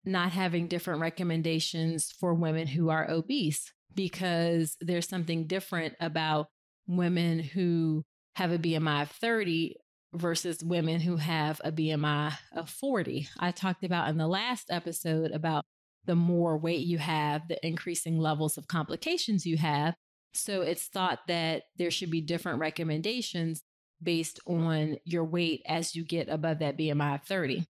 not 0.03 0.31
having 0.31 0.67
different 0.67 1.01
recommendations 1.01 2.11
for 2.19 2.33
women 2.33 2.67
who 2.67 2.89
are 2.89 3.09
obese 3.09 3.71
because 3.93 4.77
there's 4.81 5.07
something 5.07 5.45
different 5.45 5.93
about 5.99 6.47
women 6.87 7.39
who 7.39 8.03
have 8.35 8.51
a 8.51 8.57
BMI 8.57 9.03
of 9.03 9.11
30 9.11 9.75
versus 10.13 10.63
women 10.63 10.99
who 10.99 11.17
have 11.17 11.61
a 11.63 11.71
BMI 11.71 12.33
of 12.53 12.69
40. 12.69 13.27
I 13.39 13.51
talked 13.51 13.83
about 13.83 14.09
in 14.09 14.17
the 14.17 14.27
last 14.27 14.71
episode 14.71 15.31
about 15.31 15.65
the 16.05 16.15
more 16.15 16.57
weight 16.57 16.85
you 16.85 16.97
have, 16.97 17.47
the 17.47 17.65
increasing 17.65 18.17
levels 18.17 18.57
of 18.57 18.67
complications 18.67 19.45
you 19.45 19.57
have. 19.57 19.95
So 20.33 20.61
it's 20.61 20.87
thought 20.87 21.19
that 21.27 21.63
there 21.77 21.91
should 21.91 22.09
be 22.09 22.21
different 22.21 22.59
recommendations 22.59 23.63
based 24.01 24.39
on 24.47 24.97
your 25.05 25.25
weight 25.25 25.61
as 25.67 25.95
you 25.95 26.03
get 26.03 26.29
above 26.29 26.59
that 26.59 26.77
BMI 26.77 27.15
of 27.15 27.23
30. 27.23 27.65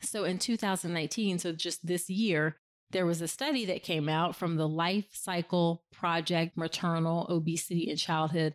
So 0.00 0.24
in 0.24 0.38
2019, 0.38 1.38
so 1.38 1.52
just 1.52 1.86
this 1.86 2.08
year, 2.08 2.56
there 2.90 3.06
was 3.06 3.20
a 3.20 3.28
study 3.28 3.66
that 3.66 3.82
came 3.82 4.08
out 4.08 4.34
from 4.34 4.56
the 4.56 4.68
Life 4.68 5.06
Cycle 5.12 5.82
Project 5.92 6.56
Maternal 6.56 7.26
Obesity 7.28 7.90
and 7.90 7.98
Childhood 7.98 8.54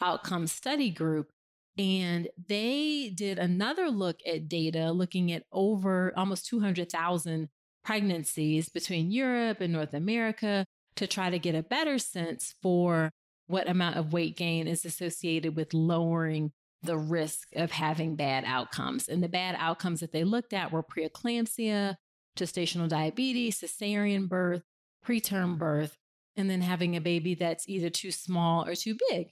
Outcome 0.00 0.46
Study 0.46 0.90
Group 0.90 1.30
and 1.76 2.28
they 2.48 3.12
did 3.14 3.38
another 3.38 3.90
look 3.90 4.20
at 4.26 4.48
data 4.48 4.92
looking 4.92 5.32
at 5.32 5.44
over 5.52 6.12
almost 6.16 6.46
200,000 6.46 7.48
pregnancies 7.84 8.68
between 8.68 9.10
Europe 9.10 9.60
and 9.60 9.72
North 9.72 9.94
America 9.94 10.64
to 10.96 11.06
try 11.06 11.30
to 11.30 11.38
get 11.38 11.54
a 11.54 11.62
better 11.62 11.98
sense 11.98 12.54
for 12.62 13.10
what 13.46 13.68
amount 13.68 13.96
of 13.96 14.12
weight 14.12 14.36
gain 14.36 14.66
is 14.66 14.84
associated 14.84 15.54
with 15.56 15.74
lowering 15.74 16.52
the 16.82 16.96
risk 16.96 17.48
of 17.56 17.72
having 17.72 18.16
bad 18.16 18.44
outcomes. 18.46 19.08
And 19.08 19.22
the 19.22 19.28
bad 19.28 19.56
outcomes 19.58 20.00
that 20.00 20.12
they 20.12 20.24
looked 20.24 20.52
at 20.52 20.72
were 20.72 20.82
preeclampsia, 20.82 21.96
gestational 22.36 22.88
diabetes, 22.88 23.60
cesarean 23.60 24.28
birth, 24.28 24.62
preterm 25.04 25.58
birth, 25.58 25.96
and 26.36 26.50
then 26.50 26.62
having 26.62 26.96
a 26.96 27.00
baby 27.00 27.34
that's 27.34 27.68
either 27.68 27.90
too 27.90 28.10
small 28.10 28.66
or 28.66 28.74
too 28.74 28.96
big. 29.10 29.28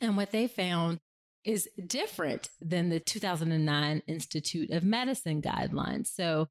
And 0.00 0.16
what 0.16 0.30
they 0.30 0.46
found 0.46 0.98
is 1.44 1.68
different 1.86 2.50
than 2.60 2.88
the 2.88 3.00
2009 3.00 4.02
Institute 4.06 4.70
of 4.70 4.84
Medicine 4.84 5.40
guidelines. 5.40 6.08
So 6.08 6.48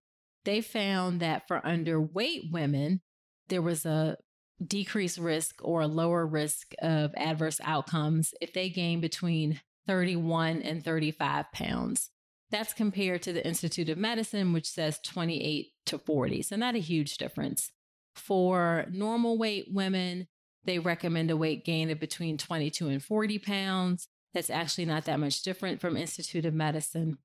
they 0.48 0.62
found 0.62 1.20
that 1.20 1.46
for 1.46 1.60
underweight 1.60 2.54
women, 2.54 3.02
there 3.50 3.62
was 3.62 3.86
a 3.86 4.16
decreased 4.66 5.18
risk 5.18 5.60
or 5.62 5.82
a 5.82 5.88
lower 5.88 6.26
risk 6.26 6.74
of 6.82 7.14
adverse 7.18 7.60
outcomes 7.66 8.34
if 8.40 8.54
they 8.54 8.70
gained 8.70 9.02
between 9.02 9.60
31 9.88 10.62
and 10.62 10.86
35 10.86 11.52
pounds. 11.52 12.12
That's 12.50 12.72
compared 12.72 13.24
to 13.24 13.34
the 13.34 13.46
Institute 13.46 13.90
of 13.90 13.98
Medicine, 13.98 14.54
which 14.54 14.70
says 14.70 15.00
28 15.04 15.68
to 15.88 16.00
40. 16.00 16.42
So, 16.44 16.56
not 16.56 16.76
a 16.76 16.80
huge 16.80 17.18
difference. 17.18 17.74
For 18.16 18.86
normal 18.90 19.38
weight 19.38 19.68
women, 19.70 20.28
they 20.64 20.80
recommend 20.80 21.30
a 21.30 21.36
weight 21.36 21.66
gain 21.66 21.90
of 21.90 22.00
between 22.00 22.38
22 22.38 22.88
and 22.88 23.04
40 23.04 23.40
pounds. 23.40 24.08
That's 24.34 24.50
actually 24.50 24.86
not 24.86 25.04
that 25.06 25.20
much 25.20 25.42
different 25.42 25.82
from 25.82 25.98
Institute 25.98 26.46
of 26.46 26.54
Medicine. 26.54 27.18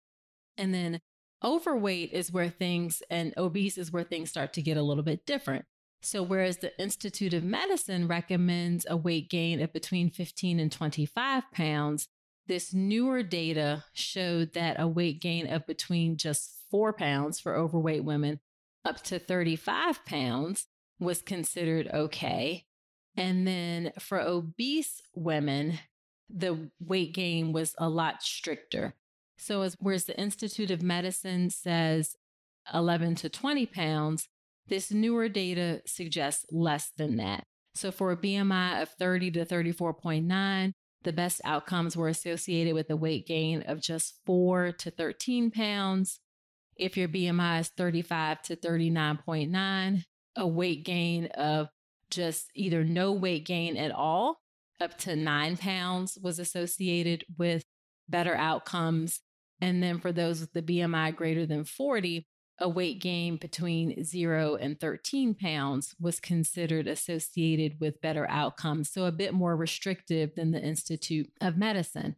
And 0.59 0.75
then 0.75 1.01
overweight 1.45 2.13
is 2.13 2.33
where 2.33 2.49
things 2.49 3.03
and 3.11 3.35
obese 3.37 3.79
is 3.79 3.93
where 3.93 4.05
things 4.05 4.31
start 4.31 4.53
to 4.55 4.63
get 4.63 4.77
a 4.77 4.83
little 4.83 5.03
bit 5.03 5.27
different. 5.27 5.65
So, 6.03 6.23
whereas 6.23 6.59
the 6.59 6.79
Institute 6.81 7.33
of 7.33 7.45
Medicine 7.45 8.09
recommends 8.09 8.87
a 8.89 8.97
weight 8.97 9.31
gain 9.31 9.61
of 9.61 9.73
between 9.73 10.11
15 10.11 10.59
and 10.59 10.73
25 10.73 11.45
pounds, 11.53 12.09
this 12.47 12.75
newer 12.75 13.23
data 13.23 13.85
showed 13.93 14.55
that 14.55 14.81
a 14.81 14.89
weight 14.89 15.21
gain 15.21 15.47
of 15.47 15.67
between 15.67 16.17
just 16.17 16.57
four 16.71 16.93
pounds 16.93 17.39
for 17.39 17.55
overweight 17.55 18.05
women 18.05 18.41
up 18.85 19.03
to 19.05 19.19
35 19.19 20.05
pounds 20.05 20.67
was 20.99 21.23
considered 21.23 21.89
okay. 21.93 22.67
And 23.17 23.47
then 23.47 23.93
for 23.99 24.21
obese 24.21 25.03
women, 25.15 25.79
the 26.29 26.71
weight 26.81 27.15
gain 27.15 27.53
was 27.53 27.75
a 27.79 27.89
lot 27.89 28.23
stricter. 28.23 28.95
So, 29.43 29.63
as 29.63 29.77
whereas 29.81 30.05
the 30.05 30.19
Institute 30.19 30.71
of 30.71 30.83
Medicine 30.83 31.51
says 31.51 32.15
11 32.73 33.17
to 33.17 33.29
20 33.29 33.67
pounds, 33.67 34.29
this 34.69 34.93
newer 34.93 35.29
data 35.29 35.83
suggests 35.85 36.47
less 36.53 36.91
than 36.97 37.17
that. 37.17 37.43
So, 37.75 37.91
for 37.91 38.13
a 38.13 38.17
BMI 38.17 38.81
of 38.81 38.91
30 38.91 39.33
to 39.33 39.45
34.9, 39.45 40.73
the 41.03 41.13
best 41.13 41.41
outcomes 41.45 41.97
were 41.97 42.07
associated 42.07 42.75
with 42.75 42.89
a 42.89 42.95
weight 42.95 43.27
gain 43.27 43.63
of 43.63 43.81
just 43.81 44.15
4 44.27 44.71
to 44.79 44.93
13 44.93 45.51
pounds. 45.51 46.21
If 46.77 46.97
your 46.97 47.09
BMI 47.09 47.61
is 47.63 47.69
35 47.77 48.43
to 48.43 48.55
39.9, 48.55 50.05
a 50.37 50.47
weight 50.47 50.85
gain 50.85 51.27
of 51.35 51.69
just 52.11 52.47
either 52.55 52.85
no 52.85 53.11
weight 53.11 53.45
gain 53.45 53.77
at 53.77 53.91
all, 53.91 54.39
up 54.81 54.99
to 54.99 55.17
nine 55.17 55.57
pounds, 55.57 56.17
was 56.23 56.39
associated 56.39 57.25
with 57.37 57.65
better 58.09 58.37
outcomes. 58.37 59.21
And 59.63 59.81
then 59.81 60.01
for 60.01 60.11
those 60.11 60.41
with 60.41 60.53
the 60.53 60.61
BMI 60.61 61.15
greater 61.15 61.47
than 61.47 61.65
40, 61.65 62.27
a 62.59 62.69
weight 62.69 63.01
gain 63.01 63.37
between 63.37 64.03
zero 64.05 64.57
and 64.57 64.79
13 64.79 65.35
pounds 65.35 65.95
was 66.01 66.19
considered 66.19 66.89
associated 66.89 67.79
with 67.81 68.01
better 68.01 68.29
outcomes. 68.29 68.91
So 68.91 69.05
a 69.05 69.13
bit 69.13 69.33
more 69.33 69.57
restrictive 69.57 70.35
than 70.35 70.51
the 70.51 70.61
Institute 70.61 71.31
of 71.41 71.57
Medicine. 71.57 72.17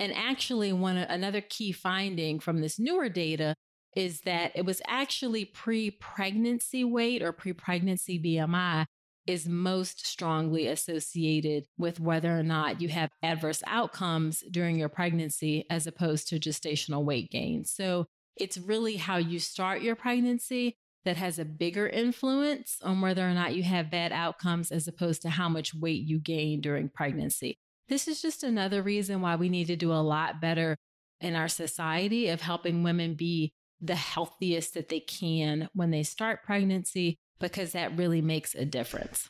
And 0.00 0.12
actually, 0.14 0.72
one 0.72 0.96
another 0.96 1.40
key 1.40 1.70
finding 1.70 2.40
from 2.40 2.60
this 2.60 2.78
newer 2.78 3.08
data 3.08 3.54
is 3.94 4.22
that 4.22 4.52
it 4.56 4.64
was 4.64 4.82
actually 4.88 5.44
pre 5.44 5.92
pregnancy 5.92 6.82
weight 6.84 7.22
or 7.22 7.32
pre 7.32 7.52
pregnancy 7.52 8.18
BMI 8.18 8.86
is 9.26 9.48
most 9.48 10.06
strongly 10.06 10.66
associated 10.66 11.66
with 11.78 12.00
whether 12.00 12.36
or 12.36 12.42
not 12.42 12.80
you 12.80 12.88
have 12.88 13.10
adverse 13.22 13.62
outcomes 13.66 14.42
during 14.50 14.78
your 14.78 14.88
pregnancy 14.88 15.64
as 15.70 15.86
opposed 15.86 16.28
to 16.28 16.40
gestational 16.40 17.04
weight 17.04 17.30
gain. 17.30 17.64
So 17.64 18.06
it's 18.36 18.58
really 18.58 18.96
how 18.96 19.18
you 19.18 19.38
start 19.38 19.82
your 19.82 19.96
pregnancy 19.96 20.76
that 21.04 21.16
has 21.16 21.38
a 21.38 21.44
bigger 21.44 21.88
influence 21.88 22.78
on 22.82 23.00
whether 23.00 23.26
or 23.26 23.32
not 23.32 23.54
you 23.54 23.62
have 23.62 23.90
bad 23.90 24.12
outcomes 24.12 24.70
as 24.70 24.86
opposed 24.86 25.22
to 25.22 25.30
how 25.30 25.48
much 25.48 25.74
weight 25.74 26.02
you 26.02 26.18
gain 26.18 26.60
during 26.60 26.88
pregnancy. 26.88 27.58
This 27.88 28.06
is 28.06 28.22
just 28.22 28.42
another 28.42 28.82
reason 28.82 29.20
why 29.20 29.36
we 29.36 29.48
need 29.48 29.66
to 29.68 29.76
do 29.76 29.92
a 29.92 29.94
lot 29.94 30.40
better 30.40 30.76
in 31.20 31.34
our 31.34 31.48
society 31.48 32.28
of 32.28 32.40
helping 32.40 32.82
women 32.82 33.14
be 33.14 33.52
the 33.80 33.94
healthiest 33.94 34.74
that 34.74 34.88
they 34.88 35.00
can 35.00 35.68
when 35.74 35.90
they 35.90 36.02
start 36.02 36.44
pregnancy, 36.44 37.18
because 37.40 37.72
that 37.72 37.96
really 37.96 38.22
makes 38.22 38.54
a 38.54 38.64
difference. 38.64 39.28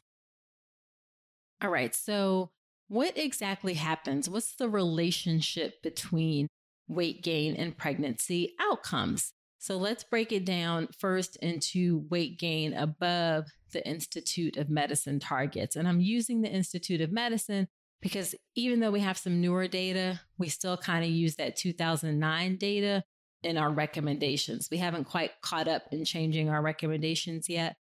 All 1.63 1.71
right, 1.71 1.95
so 1.95 2.51
what 2.89 3.17
exactly 3.17 3.75
happens? 3.75 4.29
What's 4.29 4.57
the 4.57 4.69
relationship 4.69 5.83
between 5.83 6.49
weight 6.89 7.23
gain 7.23 7.55
and 7.55 7.77
pregnancy 7.77 8.55
outcomes? 8.61 9.33
So 9.59 9.77
let's 9.77 10.03
break 10.03 10.33
it 10.33 10.45
down 10.45 10.89
first 10.99 11.37
into 11.37 12.07
weight 12.11 12.39
gain 12.39 12.73
above 12.73 13.47
the 13.73 13.87
Institute 13.87 14.57
of 14.57 14.71
Medicine 14.71 15.21
targets. 15.21 15.77
And 15.77 15.87
I'm 15.87 16.01
using 16.01 16.41
the 16.41 16.51
Institute 16.51 17.03
of 17.03 17.13
Medicine 17.13 17.69
because 18.01 18.35
even 18.57 18.81
though 18.81 18.91
we 18.91 19.01
have 19.01 19.19
some 19.19 19.41
newer 19.41 19.69
data, 19.69 20.21
we 20.39 20.49
still 20.49 20.79
kind 20.79 21.05
of 21.05 21.11
use 21.11 21.37
that 21.37 21.57
2009 21.57 22.57
data 22.57 23.05
in 23.43 23.59
our 23.59 23.71
recommendations. 23.71 24.69
We 24.71 24.79
haven't 24.79 25.05
quite 25.05 25.33
caught 25.43 25.69
up 25.69 25.83
in 25.93 26.05
changing 26.05 26.49
our 26.49 26.63
recommendations 26.63 27.49
yet. 27.49 27.77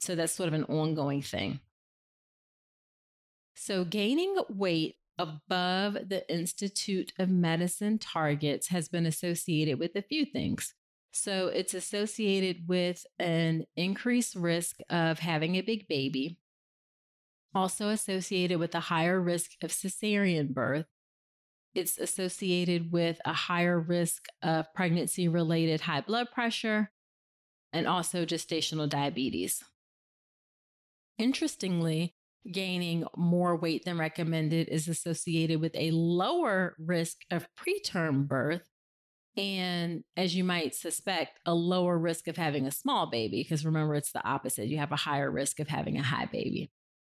So 0.00 0.14
that's 0.14 0.32
sort 0.32 0.48
of 0.48 0.54
an 0.54 0.64
ongoing 0.64 1.22
thing. 1.22 1.60
So 3.54 3.84
gaining 3.84 4.36
weight 4.48 4.96
above 5.18 5.94
the 6.08 6.24
Institute 6.32 7.12
of 7.18 7.28
Medicine 7.28 7.98
targets 7.98 8.68
has 8.68 8.88
been 8.88 9.04
associated 9.04 9.78
with 9.78 9.94
a 9.94 10.02
few 10.02 10.24
things. 10.24 10.74
So 11.12 11.48
it's 11.48 11.74
associated 11.74 12.66
with 12.66 13.04
an 13.18 13.66
increased 13.76 14.36
risk 14.36 14.76
of 14.88 15.18
having 15.18 15.56
a 15.56 15.60
big 15.60 15.86
baby, 15.88 16.38
also 17.54 17.88
associated 17.88 18.58
with 18.58 18.74
a 18.74 18.80
higher 18.80 19.20
risk 19.20 19.50
of 19.62 19.70
cesarean 19.70 20.54
birth, 20.54 20.86
it's 21.74 21.98
associated 21.98 22.90
with 22.90 23.20
a 23.24 23.32
higher 23.32 23.78
risk 23.78 24.26
of 24.42 24.72
pregnancy 24.74 25.28
related 25.28 25.82
high 25.82 26.00
blood 26.00 26.30
pressure 26.32 26.90
and 27.72 27.86
also 27.86 28.24
gestational 28.24 28.88
diabetes. 28.88 29.62
Interestingly, 31.20 32.14
gaining 32.50 33.04
more 33.14 33.54
weight 33.54 33.84
than 33.84 33.98
recommended 33.98 34.68
is 34.68 34.88
associated 34.88 35.60
with 35.60 35.76
a 35.76 35.90
lower 35.90 36.74
risk 36.78 37.18
of 37.30 37.46
preterm 37.58 38.26
birth. 38.26 38.62
And 39.36 40.02
as 40.16 40.34
you 40.34 40.44
might 40.44 40.74
suspect, 40.74 41.38
a 41.44 41.52
lower 41.52 41.98
risk 41.98 42.26
of 42.26 42.38
having 42.38 42.66
a 42.66 42.70
small 42.70 43.10
baby, 43.10 43.42
because 43.42 43.66
remember, 43.66 43.96
it's 43.96 44.12
the 44.12 44.26
opposite. 44.26 44.68
You 44.68 44.78
have 44.78 44.92
a 44.92 44.96
higher 44.96 45.30
risk 45.30 45.60
of 45.60 45.68
having 45.68 45.98
a 45.98 46.02
high 46.02 46.24
baby. 46.24 46.70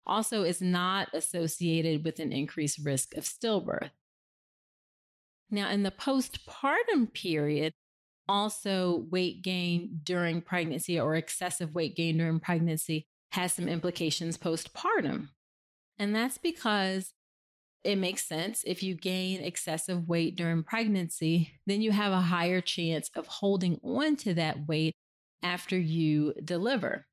Also, 0.07 0.41
is 0.41 0.63
not 0.63 1.09
associated 1.13 2.03
with 2.03 2.17
an 2.19 2.31
increased 2.31 2.79
risk 2.83 3.15
of 3.15 3.23
stillbirth. 3.23 3.91
Now, 5.51 5.69
in 5.69 5.83
the 5.83 5.91
postpartum 5.91 7.13
period, 7.13 7.73
also 8.27 9.05
weight 9.11 9.43
gain 9.43 9.99
during 10.03 10.41
pregnancy 10.41 10.99
or 10.99 11.13
excessive 11.13 11.75
weight 11.75 11.95
gain 11.95 12.17
during 12.17 12.39
pregnancy 12.39 13.05
has 13.31 13.53
some 13.53 13.67
implications 13.67 14.37
postpartum. 14.37 15.29
And 15.97 16.15
that's 16.15 16.37
because 16.37 17.13
it 17.83 17.97
makes 17.97 18.25
sense. 18.25 18.63
If 18.65 18.83
you 18.83 18.95
gain 18.95 19.41
excessive 19.41 20.07
weight 20.07 20.35
during 20.35 20.63
pregnancy, 20.63 21.53
then 21.65 21.81
you 21.81 21.91
have 21.91 22.11
a 22.11 22.21
higher 22.21 22.61
chance 22.61 23.09
of 23.15 23.27
holding 23.27 23.79
on 23.83 24.15
to 24.17 24.33
that 24.35 24.67
weight 24.67 24.93
after 25.41 25.77
you 25.77 26.33
deliver. 26.43 27.07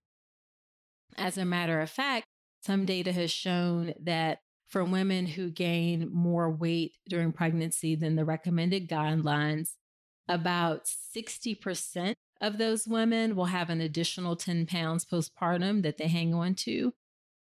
As 1.17 1.39
a 1.39 1.45
matter 1.45 1.81
of 1.81 1.91
fact, 1.91 2.27
some 2.63 2.85
data 2.85 3.13
has 3.13 3.31
shown 3.31 3.95
that 4.03 4.39
for 4.67 4.85
women 4.85 5.27
who 5.27 5.51
gain 5.51 6.11
more 6.13 6.51
weight 6.51 6.93
during 7.09 7.33
pregnancy 7.33 7.95
than 7.95 8.17
the 8.17 8.25
recommended 8.25 8.89
guidelines, 8.89 9.71
about 10.29 10.87
60% 11.17 12.15
of 12.41 12.59
those 12.59 12.87
women 12.87 13.35
will 13.35 13.47
have 13.47 13.71
an 13.71 13.81
additional 13.81 14.37
10 14.37 14.67
pounds 14.67 15.05
postpartum 15.05 15.83
that 15.83 15.99
they 15.99 16.09
hang 16.09 16.35
on 16.35 16.55
to. 16.55 16.95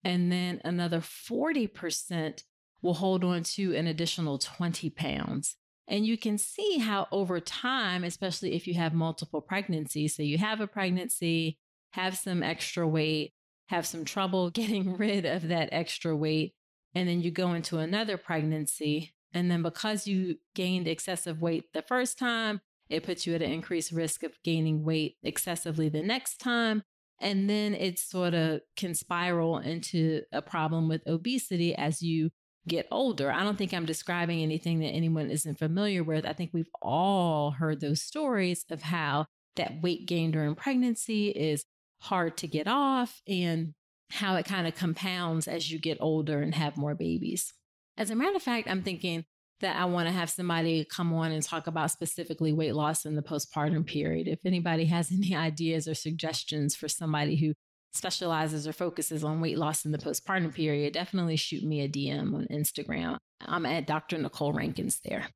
And 0.05 0.31
then 0.31 0.61
another 0.65 1.01
40% 1.01 2.45
will 2.83 2.95
hold 2.95 3.25
on 3.25 3.43
to 3.43 3.75
an 3.75 3.87
additional 3.87 4.39
20 4.39 4.91
pounds. 4.91 5.57
And 5.89 6.07
you 6.07 6.17
can 6.17 6.39
see 6.39 6.79
how 6.79 7.09
over 7.11 7.41
time, 7.41 8.05
especially 8.05 8.55
if 8.55 8.67
you 8.67 8.75
have 8.75 8.95
multiple 8.95 9.41
pregnancies, 9.41 10.17
so 10.17 10.23
you 10.23 10.39
have 10.39 10.61
a 10.61 10.67
pregnancy, 10.67 11.59
have 11.93 12.17
some 12.17 12.43
extra 12.43 12.87
weight, 12.87 13.33
have 13.69 13.87
some 13.87 14.05
trouble 14.05 14.51
getting 14.51 14.97
rid 14.97 15.25
of 15.25 15.49
that 15.49 15.71
extra 15.73 16.15
weight, 16.17 16.55
and 16.95 17.09
then 17.09 17.21
you 17.21 17.31
go 17.31 17.53
into 17.55 17.79
another 17.79 18.17
pregnancy. 18.17 19.15
And 19.33 19.51
then 19.51 19.63
because 19.63 20.07
you 20.07 20.37
gained 20.55 20.87
excessive 20.87 21.43
weight 21.43 21.65
the 21.73 21.83
first 21.83 22.19
time, 22.19 22.61
it 22.89 23.05
puts 23.05 23.27
you 23.27 23.35
at 23.35 23.43
an 23.43 23.51
increased 23.51 23.93
risk 23.93 24.23
of 24.23 24.33
gaining 24.43 24.85
weight 24.85 25.17
excessively 25.23 25.89
the 25.89 26.03
next 26.03 26.39
time. 26.39 26.83
And 27.21 27.49
then 27.49 27.75
it 27.75 27.99
sort 27.99 28.35
of 28.35 28.61
can 28.77 28.95
spiral 28.95 29.59
into 29.59 30.23
a 30.33 30.43
problem 30.43 30.89
with 30.89 31.07
obesity 31.07 31.75
as 31.75 32.03
you 32.03 32.31
get 32.67 32.87
older. 32.91 33.31
I 33.31 33.45
don't 33.45 33.57
think 33.57 33.73
I'm 33.73 33.87
describing 33.87 34.43
anything 34.43 34.81
that 34.81 34.89
anyone 34.89 35.31
isn't 35.31 35.59
familiar 35.59 36.03
with. 36.03 36.27
I 36.27 36.33
think 36.33 36.51
we've 36.53 36.71
all 36.83 37.53
heard 37.53 37.81
those 37.81 38.03
stories 38.03 38.65
of 38.71 38.83
how 38.83 39.27
that 39.57 39.83
weight 39.83 40.07
gain 40.07 40.33
during 40.33 40.55
pregnancy 40.55 41.29
is 41.29 41.65
hard 42.01 42.37
to 42.39 42.49
get 42.49 42.67
off 42.67 43.23
and 43.29 43.75
how 44.11 44.37
it 44.37 44.45
kind 44.45 44.67
of 44.67 44.75
compounds 44.75 45.49
as 45.49 45.71
you 45.71 45.79
get 45.79 45.99
older 46.01 46.41
and 46.41 46.55
have 46.55 46.77
more 46.77 46.95
babies. 46.95 47.53
As 47.97 48.11
a 48.11 48.15
matter 48.15 48.37
of 48.37 48.43
fact, 48.43 48.69
I'm 48.69 48.83
thinking 48.83 49.25
that 49.61 49.77
I 49.77 49.85
want 49.85 50.09
to 50.09 50.13
have 50.13 50.31
somebody 50.31 50.85
come 50.85 51.13
on 51.13 51.33
and 51.33 51.43
talk 51.43 51.67
about 51.67 51.91
specifically 51.91 52.53
weight 52.53 52.75
loss 52.75 53.05
in 53.05 53.15
the 53.15 53.23
postpartum 53.23 53.87
period. 53.87 54.29
If 54.29 54.41
anybody 54.45 54.87
has 54.87 55.13
any 55.13 55.35
ideas 55.35 55.89
or 55.89 55.95
suggestions 55.95 56.75
for 56.75 56.89
somebody 56.89 57.37
who 57.37 57.55
specializes 57.93 58.67
or 58.67 58.73
focuses 58.73 59.23
on 59.23 59.41
weight 59.41 59.57
loss 59.57 59.85
in 59.85 59.93
the 59.93 59.99
postpartum 59.99 60.53
period, 60.53 60.93
definitely 60.93 61.37
shoot 61.37 61.63
me 61.63 61.81
a 61.81 61.89
DM 61.89 62.35
on 62.35 62.47
Instagram. 62.51 63.19
I'm 63.41 63.67
at 63.67 63.87
Dr. 63.87 64.19
Nicole 64.19 64.53
Rankins 64.53 65.01
there. 65.05 65.29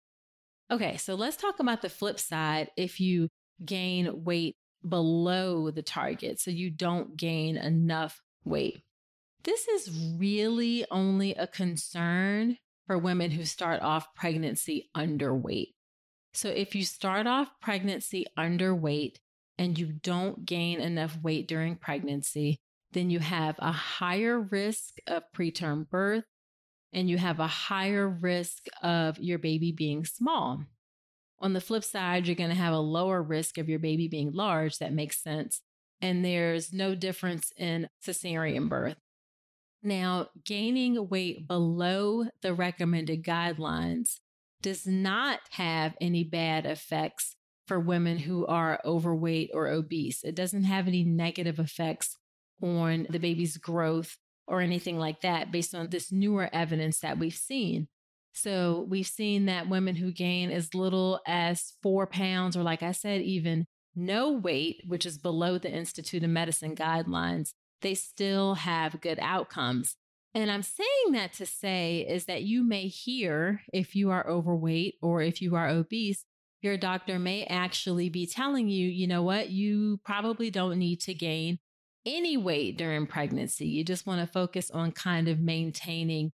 Okay, 0.71 0.97
so 0.97 1.15
let's 1.15 1.37
talk 1.37 1.61
about 1.61 1.83
the 1.83 1.89
flip 1.89 2.19
side 2.19 2.71
if 2.77 3.01
you 3.01 3.29
gain 3.65 4.25
weight 4.25 4.57
below 4.87 5.71
the 5.71 5.83
target, 5.83 6.41
so 6.41 6.51
you 6.51 6.71
don't 6.71 7.17
gain 7.17 7.57
enough 7.57 8.21
weight. 8.45 8.83
This 9.45 9.67
is 9.69 10.15
really 10.17 10.85
only 10.91 11.35
a 11.35 11.47
concern 11.47 12.59
for 12.89 12.99
women 12.99 13.31
who 13.31 13.45
start 13.45 13.81
off 13.83 14.13
pregnancy 14.17 14.91
underweight. 14.97 15.75
So 16.35 16.49
if 16.49 16.75
you 16.75 16.85
start 16.85 17.29
off 17.29 17.49
pregnancy 17.61 18.27
underweight, 18.37 19.19
and 19.59 19.77
you 19.77 19.87
don't 19.87 20.47
gain 20.47 20.81
enough 20.81 21.19
weight 21.21 21.49
during 21.49 21.77
pregnancy, 21.77 22.61
then 22.93 23.11
you 23.11 23.19
have 23.19 23.57
a 23.59 23.73
higher 23.73 24.41
risk 24.41 24.99
of 25.07 25.25
preterm 25.37 25.89
birth 25.91 26.25
and 26.93 27.11
you 27.11 27.19
have 27.19 27.41
a 27.41 27.47
higher 27.47 28.09
risk 28.09 28.67
of 28.83 29.19
your 29.19 29.39
baby 29.39 29.73
being 29.73 30.05
small. 30.07 30.63
On 31.41 31.53
the 31.53 31.61
flip 31.61 31.85
side, 31.85 32.27
you're 32.27 32.37
going 32.37 32.51
to 32.51 32.57
have 32.57 32.73
a 32.73 32.79
lower 32.79 33.23
risk 33.23 33.59
of 33.59 33.69
your 33.69 33.79
baby 33.79 34.09
being 34.09 34.33
large. 34.33 34.79
That 34.79 34.95
makes 34.95 35.23
sense. 35.23 35.61
And 36.01 36.25
there's 36.25 36.73
no 36.73 36.95
difference 36.95 37.53
in 37.57 37.89
cesarean 38.05 38.69
birth. 38.69 38.97
Now, 39.89 40.29
gaining 40.45 41.09
weight 41.09 41.49
below 41.49 42.27
the 42.43 42.53
recommended 42.53 43.25
guidelines 43.25 44.19
does 44.61 44.87
not 44.87 45.41
have 45.53 45.97
any 45.99 46.25
bad 46.25 46.67
effects 46.67 47.37
for 47.67 47.81
women 47.81 48.19
who 48.19 48.45
are 48.45 48.81
overweight 48.85 49.51
or 49.55 49.69
obese. 49.69 50.23
It 50.25 50.35
doesn't 50.35 50.65
have 50.65 50.89
any 50.89 51.05
negative 51.05 51.59
effects 51.59 52.19
on 52.63 53.07
the 53.09 53.19
baby's 53.19 53.57
growth 53.57 54.19
or 54.47 54.61
anything 54.61 54.99
like 54.99 55.23
that 55.23 55.51
based 55.51 55.75
on 55.75 55.89
this 55.89 56.13
newer 56.13 56.51
evidence 56.53 57.01
that 57.01 57.19
we've 57.19 57.33
seen. 57.33 57.89
So 58.35 58.87
we've 58.91 59.07
seen 59.07 59.47
that 59.47 59.71
women 59.71 59.97
who 59.97 60.13
gain 60.13 60.51
as 60.51 60.75
little 60.75 61.21
as 61.27 61.73
four 61.83 62.07
pounds, 62.07 62.59
or 62.59 62.63
like 62.63 62.83
I 62.83 62.93
said, 62.93 63.23
even 63.23 63.67
no 63.97 64.33
weight, 64.33 64.83
which 64.87 65.07
is 65.07 65.17
below 65.17 65.57
the 65.57 65.73
Institute 65.73 66.25
of 66.25 66.31
Medicine 66.31 66.77
guidelines, 66.77 67.55
they 67.83 67.95
still 67.95 68.55
have 68.55 69.01
good 69.01 69.19
outcomes. 69.21 69.97
And 70.35 70.51
I'm 70.51 70.63
saying 70.63 71.13
that 71.13 71.33
to 71.35 71.47
say 71.47 72.07
is 72.09 72.27
that 72.27 72.43
you 72.43 72.63
may 72.63 72.89
hear 72.89 73.63
if 73.73 73.97
you 73.97 74.11
are 74.11 74.29
overweight 74.29 74.97
or 75.03 75.23
if 75.23 75.41
you 75.41 75.57
are 75.57 75.69
obese, 75.69 76.25
your 76.61 76.77
doctor 76.77 77.19
may 77.19 77.45
actually 77.45 78.09
be 78.09 78.27
telling 78.27 78.69
you, 78.69 78.89
you 78.89 79.07
know 79.07 79.23
what, 79.23 79.51
you 79.51 80.01
probably 80.05 80.51
don't 80.51 80.79
need 80.79 81.01
to 81.01 81.15
gain 81.15 81.59
any 82.05 82.37
weight 82.37 82.77
during 82.77 83.07
pregnancy. 83.07 83.67
You 83.67 83.85
just 83.85 84.07
want 84.07 84.21
to 84.21 84.33
focus 84.33 84.71
on 84.71 84.93
kind 84.93 85.29
of 85.29 85.39
maintaining 85.39 86.33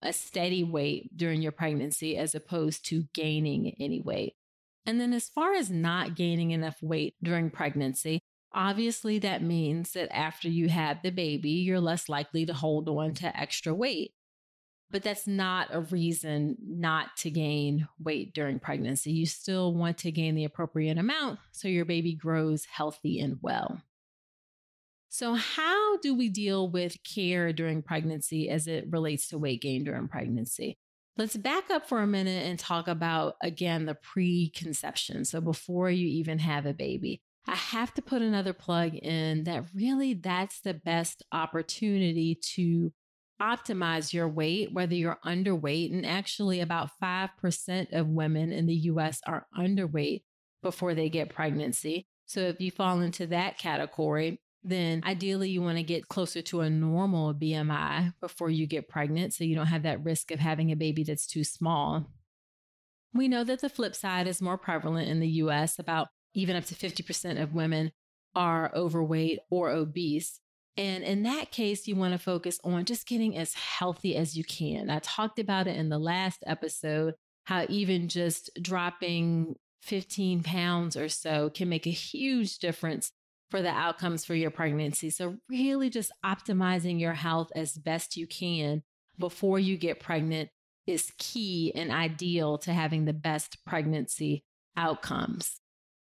a 0.00 0.12
steady 0.12 0.62
weight 0.62 1.16
during 1.16 1.42
your 1.42 1.52
pregnancy 1.52 2.16
as 2.16 2.34
opposed 2.34 2.86
to 2.86 3.04
gaining 3.14 3.74
any 3.80 4.00
weight. 4.00 4.34
And 4.86 5.00
then, 5.00 5.12
as 5.12 5.28
far 5.28 5.52
as 5.52 5.70
not 5.70 6.14
gaining 6.14 6.52
enough 6.52 6.82
weight 6.82 7.14
during 7.22 7.50
pregnancy, 7.50 8.20
obviously 8.52 9.18
that 9.20 9.42
means 9.42 9.92
that 9.92 10.14
after 10.14 10.48
you 10.48 10.68
have 10.68 11.02
the 11.02 11.10
baby, 11.10 11.50
you're 11.50 11.80
less 11.80 12.08
likely 12.08 12.46
to 12.46 12.54
hold 12.54 12.88
on 12.88 13.14
to 13.14 13.36
extra 13.38 13.74
weight. 13.74 14.12
But 14.90 15.02
that's 15.02 15.26
not 15.26 15.68
a 15.70 15.82
reason 15.82 16.56
not 16.66 17.16
to 17.18 17.30
gain 17.30 17.86
weight 18.02 18.32
during 18.32 18.58
pregnancy. 18.58 19.12
You 19.12 19.26
still 19.26 19.74
want 19.74 19.98
to 19.98 20.10
gain 20.10 20.34
the 20.34 20.44
appropriate 20.44 20.96
amount 20.96 21.40
so 21.52 21.68
your 21.68 21.84
baby 21.84 22.14
grows 22.14 22.64
healthy 22.64 23.20
and 23.20 23.38
well. 23.42 23.82
So, 25.10 25.34
how 25.34 25.98
do 25.98 26.14
we 26.14 26.28
deal 26.28 26.70
with 26.70 27.02
care 27.02 27.52
during 27.52 27.82
pregnancy 27.82 28.48
as 28.48 28.66
it 28.66 28.86
relates 28.90 29.28
to 29.28 29.38
weight 29.38 29.62
gain 29.62 29.84
during 29.84 30.08
pregnancy? 30.08 30.78
Let's 31.16 31.36
back 31.36 31.70
up 31.70 31.88
for 31.88 32.00
a 32.00 32.06
minute 32.06 32.46
and 32.46 32.58
talk 32.58 32.88
about, 32.88 33.36
again, 33.42 33.86
the 33.86 33.94
preconception. 33.94 35.24
So, 35.24 35.40
before 35.40 35.90
you 35.90 36.06
even 36.06 36.38
have 36.38 36.66
a 36.66 36.74
baby, 36.74 37.22
I 37.48 37.56
have 37.56 37.94
to 37.94 38.02
put 38.02 38.20
another 38.20 38.52
plug 38.52 38.94
in 38.94 39.44
that 39.44 39.64
really 39.74 40.12
that's 40.12 40.60
the 40.60 40.74
best 40.74 41.22
opportunity 41.32 42.38
to 42.56 42.92
optimize 43.40 44.12
your 44.12 44.28
weight, 44.28 44.74
whether 44.74 44.94
you're 44.94 45.18
underweight. 45.24 45.92
And 45.92 46.04
actually, 46.04 46.60
about 46.60 46.90
5% 47.02 47.92
of 47.92 48.06
women 48.06 48.52
in 48.52 48.66
the 48.66 48.74
US 48.74 49.20
are 49.26 49.46
underweight 49.58 50.24
before 50.62 50.94
they 50.94 51.08
get 51.08 51.30
pregnancy. 51.30 52.06
So 52.26 52.40
if 52.40 52.60
you 52.60 52.70
fall 52.70 53.00
into 53.00 53.26
that 53.28 53.56
category, 53.56 54.42
then 54.62 55.02
ideally 55.06 55.48
you 55.48 55.62
want 55.62 55.78
to 55.78 55.84
get 55.84 56.08
closer 56.08 56.42
to 56.42 56.60
a 56.60 56.68
normal 56.68 57.32
BMI 57.32 58.12
before 58.20 58.50
you 58.50 58.66
get 58.66 58.88
pregnant 58.88 59.32
so 59.32 59.44
you 59.44 59.54
don't 59.54 59.66
have 59.66 59.84
that 59.84 60.04
risk 60.04 60.30
of 60.32 60.38
having 60.38 60.70
a 60.70 60.76
baby 60.76 61.02
that's 61.02 61.26
too 61.26 61.44
small. 61.44 62.10
We 63.14 63.28
know 63.28 63.44
that 63.44 63.62
the 63.62 63.70
flip 63.70 63.94
side 63.94 64.26
is 64.26 64.42
more 64.42 64.58
prevalent 64.58 65.08
in 65.08 65.20
the 65.20 65.28
US. 65.28 65.78
About 65.78 66.08
even 66.38 66.56
up 66.56 66.64
to 66.66 66.74
50% 66.74 67.42
of 67.42 67.52
women 67.52 67.90
are 68.34 68.70
overweight 68.74 69.40
or 69.50 69.70
obese. 69.70 70.40
And 70.76 71.02
in 71.02 71.24
that 71.24 71.50
case, 71.50 71.88
you 71.88 71.96
want 71.96 72.12
to 72.12 72.18
focus 72.18 72.60
on 72.62 72.84
just 72.84 73.08
getting 73.08 73.36
as 73.36 73.54
healthy 73.54 74.14
as 74.14 74.36
you 74.36 74.44
can. 74.44 74.88
I 74.88 75.00
talked 75.00 75.40
about 75.40 75.66
it 75.66 75.76
in 75.76 75.88
the 75.88 75.98
last 75.98 76.44
episode 76.46 77.14
how 77.46 77.66
even 77.68 78.08
just 78.08 78.50
dropping 78.62 79.56
15 79.82 80.44
pounds 80.44 80.96
or 80.96 81.08
so 81.08 81.50
can 81.50 81.68
make 81.68 81.86
a 81.86 81.90
huge 81.90 82.58
difference 82.58 83.10
for 83.50 83.60
the 83.60 83.70
outcomes 83.70 84.24
for 84.24 84.34
your 84.34 84.50
pregnancy. 84.50 85.10
So, 85.10 85.38
really 85.48 85.90
just 85.90 86.12
optimizing 86.24 87.00
your 87.00 87.14
health 87.14 87.50
as 87.56 87.72
best 87.72 88.16
you 88.16 88.26
can 88.26 88.82
before 89.18 89.58
you 89.58 89.76
get 89.76 89.98
pregnant 89.98 90.50
is 90.86 91.12
key 91.18 91.72
and 91.74 91.90
ideal 91.90 92.58
to 92.58 92.72
having 92.72 93.06
the 93.06 93.12
best 93.12 93.58
pregnancy 93.66 94.44
outcomes. 94.76 95.58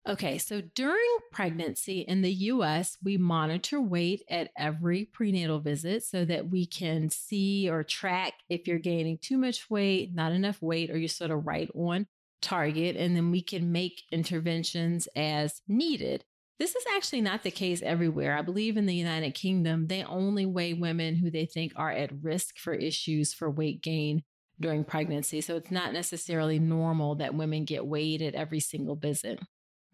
Okay, 0.08 0.38
so 0.38 0.62
during 0.74 1.18
pregnancy 1.32 2.00
in 2.00 2.22
the 2.22 2.32
US, 2.32 2.96
we 3.04 3.18
monitor 3.18 3.78
weight 3.78 4.22
at 4.30 4.50
every 4.56 5.04
prenatal 5.04 5.60
visit 5.60 6.02
so 6.02 6.24
that 6.24 6.48
we 6.48 6.64
can 6.64 7.10
see 7.10 7.68
or 7.68 7.84
track 7.84 8.32
if 8.48 8.66
you're 8.66 8.78
gaining 8.78 9.18
too 9.18 9.36
much 9.36 9.68
weight, 9.68 10.14
not 10.14 10.32
enough 10.32 10.62
weight, 10.62 10.90
or 10.90 10.96
you're 10.96 11.10
sort 11.10 11.30
of 11.30 11.46
right 11.46 11.68
on 11.74 12.06
target. 12.40 12.96
And 12.96 13.14
then 13.14 13.30
we 13.30 13.42
can 13.42 13.70
make 13.70 14.00
interventions 14.10 15.08
as 15.14 15.60
needed. 15.68 16.24
This 16.58 16.74
is 16.74 16.84
actually 16.96 17.20
not 17.20 17.42
the 17.42 17.50
case 17.50 17.82
everywhere. 17.82 18.34
I 18.34 18.40
believe 18.40 18.78
in 18.78 18.86
the 18.86 18.94
United 18.94 19.34
Kingdom, 19.34 19.88
they 19.88 20.04
only 20.04 20.46
weigh 20.46 20.72
women 20.72 21.16
who 21.16 21.30
they 21.30 21.44
think 21.44 21.74
are 21.76 21.92
at 21.92 22.22
risk 22.22 22.56
for 22.56 22.72
issues 22.72 23.34
for 23.34 23.50
weight 23.50 23.82
gain 23.82 24.22
during 24.58 24.84
pregnancy. 24.84 25.42
So 25.42 25.56
it's 25.56 25.70
not 25.70 25.92
necessarily 25.92 26.58
normal 26.58 27.16
that 27.16 27.34
women 27.34 27.66
get 27.66 27.86
weighed 27.86 28.22
at 28.22 28.34
every 28.34 28.60
single 28.60 28.96
visit. 28.96 29.38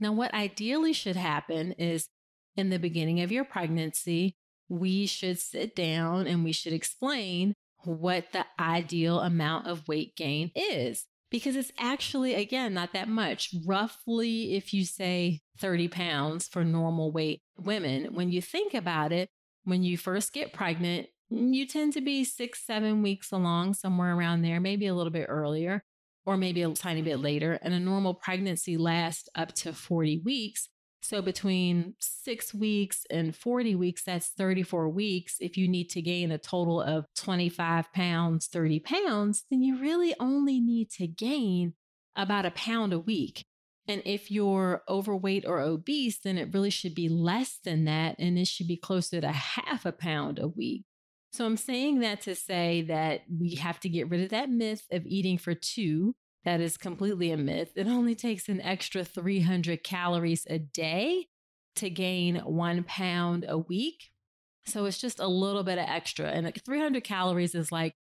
Now, 0.00 0.12
what 0.12 0.34
ideally 0.34 0.92
should 0.92 1.16
happen 1.16 1.72
is 1.72 2.08
in 2.56 2.70
the 2.70 2.78
beginning 2.78 3.20
of 3.20 3.32
your 3.32 3.44
pregnancy, 3.44 4.36
we 4.68 5.06
should 5.06 5.38
sit 5.38 5.74
down 5.76 6.26
and 6.26 6.44
we 6.44 6.52
should 6.52 6.72
explain 6.72 7.54
what 7.84 8.32
the 8.32 8.46
ideal 8.58 9.20
amount 9.20 9.66
of 9.66 9.86
weight 9.88 10.16
gain 10.16 10.50
is. 10.54 11.04
Because 11.30 11.56
it's 11.56 11.72
actually, 11.78 12.34
again, 12.34 12.74
not 12.74 12.92
that 12.92 13.08
much. 13.08 13.52
Roughly, 13.66 14.54
if 14.54 14.72
you 14.72 14.84
say 14.84 15.40
30 15.58 15.88
pounds 15.88 16.46
for 16.46 16.64
normal 16.64 17.10
weight 17.10 17.42
women, 17.58 18.14
when 18.14 18.30
you 18.30 18.40
think 18.40 18.72
about 18.72 19.12
it, 19.12 19.28
when 19.64 19.82
you 19.82 19.98
first 19.98 20.32
get 20.32 20.52
pregnant, 20.52 21.08
you 21.30 21.66
tend 21.66 21.92
to 21.94 22.00
be 22.00 22.22
six, 22.22 22.64
seven 22.64 23.02
weeks 23.02 23.32
along, 23.32 23.74
somewhere 23.74 24.14
around 24.14 24.42
there, 24.42 24.60
maybe 24.60 24.86
a 24.86 24.94
little 24.94 25.10
bit 25.10 25.26
earlier 25.28 25.82
or 26.26 26.36
maybe 26.36 26.62
a 26.62 26.70
tiny 26.72 27.02
bit 27.02 27.18
later. 27.20 27.58
And 27.62 27.74
a 27.74 27.80
normal 27.80 28.14
pregnancy 28.14 28.76
lasts 28.76 29.28
up 29.34 29.52
to 29.56 29.72
40 29.72 30.22
weeks. 30.24 30.68
So 31.02 31.20
between 31.20 31.94
six 31.98 32.54
weeks 32.54 33.04
and 33.10 33.36
40 33.36 33.74
weeks, 33.74 34.04
that's 34.04 34.28
34 34.28 34.88
weeks. 34.88 35.36
If 35.38 35.58
you 35.58 35.68
need 35.68 35.90
to 35.90 36.00
gain 36.00 36.32
a 36.32 36.38
total 36.38 36.80
of 36.80 37.04
25 37.16 37.92
pounds, 37.92 38.46
30 38.46 38.80
pounds, 38.80 39.44
then 39.50 39.62
you 39.62 39.78
really 39.78 40.14
only 40.18 40.60
need 40.60 40.90
to 40.92 41.06
gain 41.06 41.74
about 42.16 42.46
a 42.46 42.50
pound 42.52 42.94
a 42.94 42.98
week. 42.98 43.44
And 43.86 44.00
if 44.06 44.30
you're 44.30 44.82
overweight 44.88 45.44
or 45.46 45.60
obese, 45.60 46.20
then 46.20 46.38
it 46.38 46.54
really 46.54 46.70
should 46.70 46.94
be 46.94 47.10
less 47.10 47.58
than 47.62 47.84
that. 47.84 48.16
And 48.18 48.38
it 48.38 48.46
should 48.46 48.66
be 48.66 48.78
closer 48.78 49.20
to 49.20 49.30
half 49.30 49.84
a 49.84 49.92
pound 49.92 50.38
a 50.38 50.48
week. 50.48 50.84
So 51.34 51.44
I'm 51.44 51.56
saying 51.56 51.98
that 51.98 52.20
to 52.22 52.36
say 52.36 52.82
that 52.82 53.22
we 53.28 53.56
have 53.56 53.80
to 53.80 53.88
get 53.88 54.08
rid 54.08 54.20
of 54.20 54.28
that 54.28 54.50
myth 54.50 54.86
of 54.92 55.04
eating 55.04 55.36
for 55.36 55.52
two. 55.52 56.14
That 56.44 56.60
is 56.60 56.76
completely 56.76 57.32
a 57.32 57.36
myth. 57.36 57.72
It 57.74 57.88
only 57.88 58.14
takes 58.14 58.48
an 58.48 58.60
extra 58.60 59.02
300 59.02 59.82
calories 59.82 60.46
a 60.48 60.60
day 60.60 61.26
to 61.74 61.90
gain 61.90 62.36
one 62.36 62.84
pound 62.84 63.46
a 63.48 63.58
week. 63.58 64.12
So 64.66 64.84
it's 64.84 65.00
just 65.00 65.18
a 65.18 65.26
little 65.26 65.64
bit 65.64 65.78
of 65.78 65.86
extra. 65.88 66.28
And 66.28 66.52
300 66.64 67.02
calories 67.02 67.56
is 67.56 67.72
like 67.72 67.94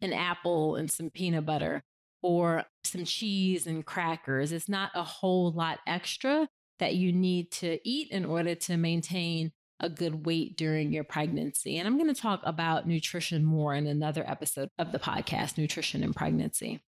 an 0.00 0.14
apple 0.14 0.76
and 0.76 0.90
some 0.90 1.10
peanut 1.10 1.44
butter 1.44 1.82
or 2.22 2.64
some 2.84 3.04
cheese 3.04 3.66
and 3.66 3.84
crackers. 3.84 4.52
It's 4.52 4.70
not 4.70 4.90
a 4.94 5.02
whole 5.02 5.52
lot 5.52 5.80
extra 5.86 6.48
that 6.78 6.94
you 6.94 7.12
need 7.12 7.50
to 7.50 7.78
eat 7.86 8.10
in 8.10 8.24
order 8.24 8.54
to 8.54 8.78
maintain 8.78 9.52
a 9.80 9.88
good 9.88 10.26
weight 10.26 10.56
during 10.56 10.92
your 10.92 11.04
pregnancy. 11.04 11.78
And 11.78 11.86
I'm 11.86 11.96
going 11.96 12.12
to 12.12 12.20
talk 12.20 12.40
about 12.44 12.86
nutrition 12.86 13.44
more 13.44 13.74
in 13.74 13.86
another 13.86 14.24
episode 14.28 14.68
of 14.78 14.92
the 14.92 14.98
podcast, 14.98 15.58
Nutrition 15.58 16.02
and 16.02 16.14
Pregnancy. 16.14 16.80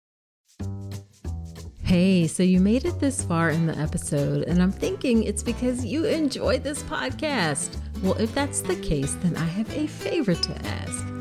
Hey, 1.84 2.28
so 2.28 2.42
you 2.42 2.62
made 2.62 2.86
it 2.86 3.00
this 3.02 3.24
far 3.24 3.50
in 3.50 3.66
the 3.66 3.78
episode, 3.78 4.44
and 4.44 4.62
I'm 4.62 4.72
thinking 4.72 5.24
it's 5.24 5.44
because 5.44 5.84
you 5.84 6.06
enjoyed 6.06 6.64
this 6.64 6.84
podcast. 6.84 7.76
Well, 8.02 8.14
if 8.14 8.34
that's 8.34 8.62
the 8.62 8.78
case, 8.78 9.16
then 9.16 9.36
I 9.36 9.44
have 9.44 9.70
a 9.76 9.88
favor 9.88 10.34
to 10.34 10.66
ask. 10.66 11.21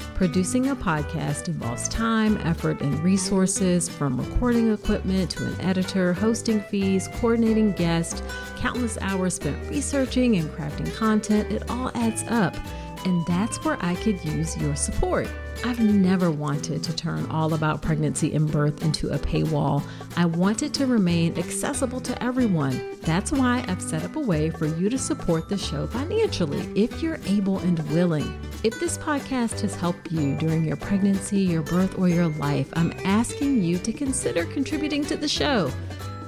producing 0.21 0.69
a 0.69 0.75
podcast 0.75 1.47
involves 1.47 1.89
time, 1.89 2.37
effort, 2.43 2.79
and 2.79 2.99
resources 2.99 3.89
from 3.89 4.19
recording 4.21 4.71
equipment 4.71 5.31
to 5.31 5.43
an 5.43 5.59
editor, 5.61 6.13
hosting 6.13 6.61
fees, 6.61 7.09
coordinating 7.15 7.71
guests, 7.71 8.21
countless 8.55 8.99
hours 9.01 9.33
spent 9.33 9.57
researching 9.67 10.35
and 10.35 10.47
crafting 10.51 10.95
content. 10.95 11.51
It 11.51 11.67
all 11.71 11.89
adds 11.95 12.23
up. 12.27 12.55
And 13.03 13.25
that's 13.25 13.65
where 13.65 13.79
I 13.81 13.95
could 13.95 14.23
use 14.23 14.55
your 14.57 14.75
support. 14.75 15.27
I've 15.63 15.79
never 15.79 16.31
wanted 16.31 16.83
to 16.83 16.95
turn 16.95 17.25
all 17.29 17.53
about 17.53 17.81
pregnancy 17.83 18.33
and 18.33 18.51
birth 18.51 18.83
into 18.83 19.09
a 19.09 19.19
paywall. 19.19 19.83
I 20.17 20.25
want 20.25 20.63
it 20.63 20.73
to 20.75 20.87
remain 20.87 21.37
accessible 21.37 22.01
to 22.01 22.23
everyone. 22.23 22.97
That's 23.01 23.31
why 23.31 23.63
I've 23.67 23.81
set 23.81 24.03
up 24.03 24.15
a 24.15 24.19
way 24.19 24.49
for 24.49 24.65
you 24.65 24.89
to 24.89 24.97
support 24.97 25.49
the 25.49 25.57
show 25.57 25.85
financially 25.85 26.61
if 26.75 27.03
you're 27.03 27.19
able 27.27 27.59
and 27.59 27.77
willing. 27.91 28.39
If 28.63 28.79
this 28.79 28.97
podcast 28.97 29.61
has 29.61 29.75
helped 29.75 30.11
you 30.11 30.35
during 30.37 30.65
your 30.65 30.77
pregnancy, 30.77 31.41
your 31.41 31.61
birth, 31.61 31.97
or 31.99 32.09
your 32.09 32.27
life, 32.27 32.69
I'm 32.73 32.93
asking 33.05 33.63
you 33.63 33.77
to 33.79 33.93
consider 33.93 34.45
contributing 34.45 35.05
to 35.05 35.15
the 35.15 35.27
show. 35.27 35.71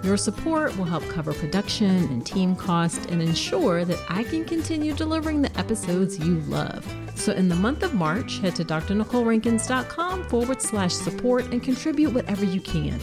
Your 0.04 0.18
support 0.18 0.78
will 0.78 0.86
help 0.86 1.08
cover 1.10 1.34
production 1.34 1.88
and 1.88 2.26
team 2.26 2.56
costs 2.56 3.06
and 3.08 3.22
ensure 3.22 3.84
that 3.86 4.00
I 4.10 4.24
can 4.24 4.46
continue 4.46 4.94
delivering 4.94 5.42
the 5.42 5.58
episodes 5.58 6.20
you 6.20 6.40
love. 6.42 6.86
So, 7.16 7.32
in 7.32 7.48
the 7.48 7.56
month 7.56 7.84
of 7.84 7.94
March, 7.94 8.40
head 8.40 8.56
to 8.58 8.66
drnicolerankins.com 8.66 10.26
forward 10.26 10.62
slash 10.62 10.94
support 10.94 11.46
and 11.46 11.62
contribute 11.62 12.14
whatever 12.14 12.44
you 12.46 12.60
can. 12.60 13.00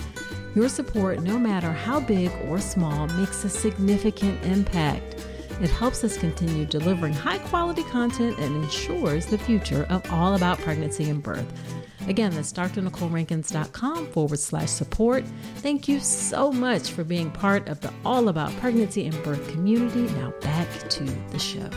Your 0.55 0.69
support, 0.69 1.21
no 1.21 1.39
matter 1.39 1.71
how 1.71 2.01
big 2.01 2.31
or 2.49 2.61
small, 2.61 3.07
makes 3.09 3.45
a 3.45 3.49
significant 3.49 4.45
impact. 4.45 5.27
It 5.61 5.71
helps 5.71 6.03
us 6.05 6.17
continue 6.17 6.65
delivering 6.65 7.13
high 7.13 7.39
quality 7.39 7.85
content 7.85 8.39
and 8.39 8.65
ensures 8.65 9.27
the 9.27 9.39
future 9.39 9.87
of 9.91 10.11
all 10.11 10.35
about 10.35 10.59
pregnancy 10.59 11.09
and 11.09 11.23
birth. 11.23 11.53
Again, 12.09 12.35
that's 12.35 12.53
drnicolerankins.com 12.53 14.07
forward 14.09 14.39
slash 14.39 14.71
support. 14.71 15.25
Thank 15.57 15.87
you 15.87 16.01
so 16.01 16.51
much 16.51 16.91
for 16.91 17.05
being 17.05 17.31
part 17.31 17.69
of 17.69 17.81
the 17.81 17.93
All 18.05 18.29
About 18.29 18.53
Pregnancy 18.57 19.07
and 19.07 19.23
Birth 19.23 19.47
community. 19.51 20.13
Now 20.15 20.33
back 20.41 20.69
to 20.89 21.05
the 21.05 21.39
show. 21.39 21.71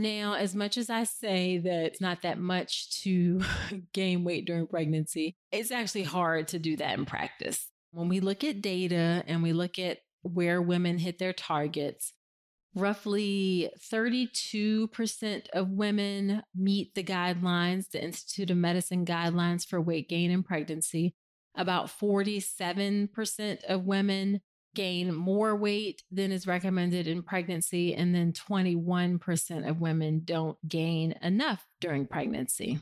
Now, 0.00 0.34
as 0.34 0.54
much 0.54 0.78
as 0.78 0.88
I 0.88 1.04
say 1.04 1.58
that 1.58 1.84
it's 1.84 2.00
not 2.00 2.22
that 2.22 2.38
much 2.38 3.02
to 3.02 3.42
gain 3.92 4.24
weight 4.24 4.46
during 4.46 4.66
pregnancy, 4.66 5.36
it's 5.52 5.70
actually 5.70 6.04
hard 6.04 6.48
to 6.48 6.58
do 6.58 6.76
that 6.76 6.98
in 6.98 7.04
practice. 7.04 7.68
When 7.92 8.08
we 8.08 8.20
look 8.20 8.42
at 8.42 8.62
data 8.62 9.22
and 9.26 9.42
we 9.42 9.52
look 9.52 9.78
at 9.78 9.98
where 10.22 10.62
women 10.62 10.98
hit 10.98 11.18
their 11.18 11.32
targets, 11.32 12.12
Roughly 12.76 13.68
32% 13.92 15.48
of 15.52 15.70
women 15.70 16.42
meet 16.54 16.94
the 16.94 17.02
guidelines, 17.02 17.90
the 17.90 18.02
Institute 18.02 18.50
of 18.50 18.58
Medicine 18.58 19.04
guidelines 19.04 19.66
for 19.66 19.80
weight 19.80 20.08
gain 20.08 20.30
in 20.30 20.44
pregnancy. 20.44 21.16
About 21.56 21.86
47% 21.86 23.64
of 23.64 23.84
women 23.84 24.40
gain 24.74 25.14
more 25.14 25.56
weight 25.56 26.02
than 26.10 26.32
is 26.32 26.46
recommended 26.46 27.06
in 27.06 27.22
pregnancy, 27.22 27.94
and 27.94 28.14
then 28.14 28.32
21% 28.32 29.68
of 29.68 29.80
women 29.80 30.22
don't 30.24 30.56
gain 30.68 31.14
enough 31.22 31.66
during 31.80 32.06
pregnancy. 32.06 32.78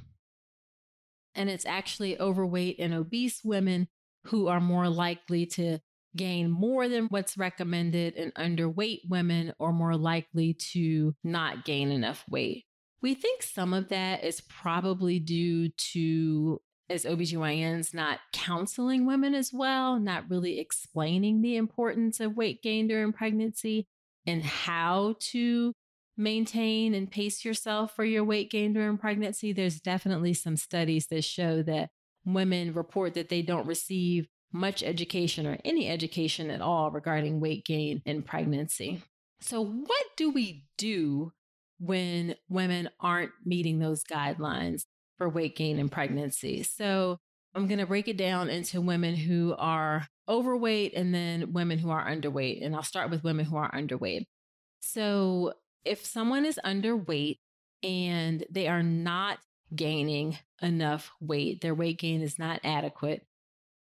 And 1.35 1.49
it's 1.49 1.67
actually 1.67 2.21
overweight 2.21 2.79
and 2.79 2.93
obese 2.93 3.43
women 3.45 3.89
who 4.25 4.49
are 4.49 4.61
more 4.61 4.89
likely 4.89 5.47
to 5.47 5.79
gain 6.17 6.51
more 6.51 6.89
than 6.89 7.07
what's 7.07 7.39
recommended, 7.39 8.17
and 8.17 8.35
underweight 8.35 9.01
women 9.09 9.53
are 9.61 9.73
more 9.73 9.97
likely 9.97 10.55
to 10.73 11.15
not 11.23 11.65
gain 11.65 11.91
enough 11.91 12.25
weight. 12.29 12.65
We 13.01 13.15
think 13.15 13.43
some 13.43 13.73
of 13.73 13.89
that 13.91 14.25
is 14.25 14.41
probably 14.41 15.21
due 15.21 15.69
to, 15.93 16.61
as 16.91 17.05
OBGYNs, 17.05 17.95
not 17.95 18.21
counseling 18.33 19.07
women 19.07 19.35
as 19.35 19.53
well, 19.53 19.99
not 19.99 20.29
really 20.29 20.59
explaining 20.59 21.43
the 21.43 21.57
importance 21.57 22.21
of 22.21 22.37
weight 22.37 22.63
gain 22.63 22.89
during 22.89 23.13
pregnancy 23.13 23.87
and 24.27 24.43
how 24.43 25.15
to 25.19 25.73
maintain 26.17 26.95
and 26.95 27.11
pace 27.11 27.45
yourself 27.45 27.95
for 27.95 28.05
your 28.05 28.25
weight 28.25 28.51
gain 28.51 28.73
during 28.73 28.99
pregnancy. 28.99 29.53
There's 29.53 29.81
definitely 29.81 30.35
some 30.35 30.57
studies 30.57 31.07
that 31.07 31.25
show 31.25 31.63
that 31.63 31.91
women 32.25 32.75
report 32.75 33.15
that 33.15 33.29
they 33.29 33.43
don't 33.43 33.67
receive 33.67 34.27
much 34.53 34.83
education 34.83 35.47
or 35.47 35.59
any 35.65 35.89
education 35.89 36.51
at 36.51 36.61
all 36.61 36.91
regarding 36.91 37.41
weight 37.41 37.65
gain 37.65 38.03
in 38.05 38.23
pregnancy. 38.23 39.03
So, 39.41 39.65
what 39.65 40.05
do 40.17 40.31
we 40.31 40.65
do 40.77 41.33
when 41.79 42.35
women 42.49 42.91
aren't 43.01 43.31
meeting 43.45 43.79
those 43.79 44.03
guidelines 44.03 44.83
for 45.19 45.29
weight 45.29 45.57
gain 45.57 45.79
and 45.79 45.93
pregnancy? 45.93 46.63
So, 46.63 47.19
I'm 47.55 47.67
going 47.67 47.79
to 47.79 47.87
break 47.87 48.09
it 48.09 48.17
down 48.17 48.51
into 48.51 48.81
women 48.81 49.17
who 49.17 49.55
are 49.59 50.07
overweight 50.29 50.95
and 50.95 51.15
then 51.15 51.53
women 51.53 51.79
who 51.79 51.91
are 51.91 52.07
underweight. 52.07 52.65
And 52.65 52.75
I'll 52.77 52.83
start 52.83 53.11
with 53.11 53.25
women 53.25 53.47
who 53.47 53.57
are 53.57 53.71
underweight. 53.73 54.27
So, 54.81 55.55
if 55.85 56.05
someone 56.05 56.45
is 56.45 56.61
underweight 56.65 57.39
and 57.83 58.45
they 58.51 58.69
are 58.69 58.83
not 58.83 59.39
gaining 59.75 60.39
enough 60.63 61.11
weight, 61.21 61.61
their 61.61 61.75
weight 61.75 61.99
gain 61.99 62.23
is 62.23 62.39
not 62.39 62.61
adequate, 62.65 63.27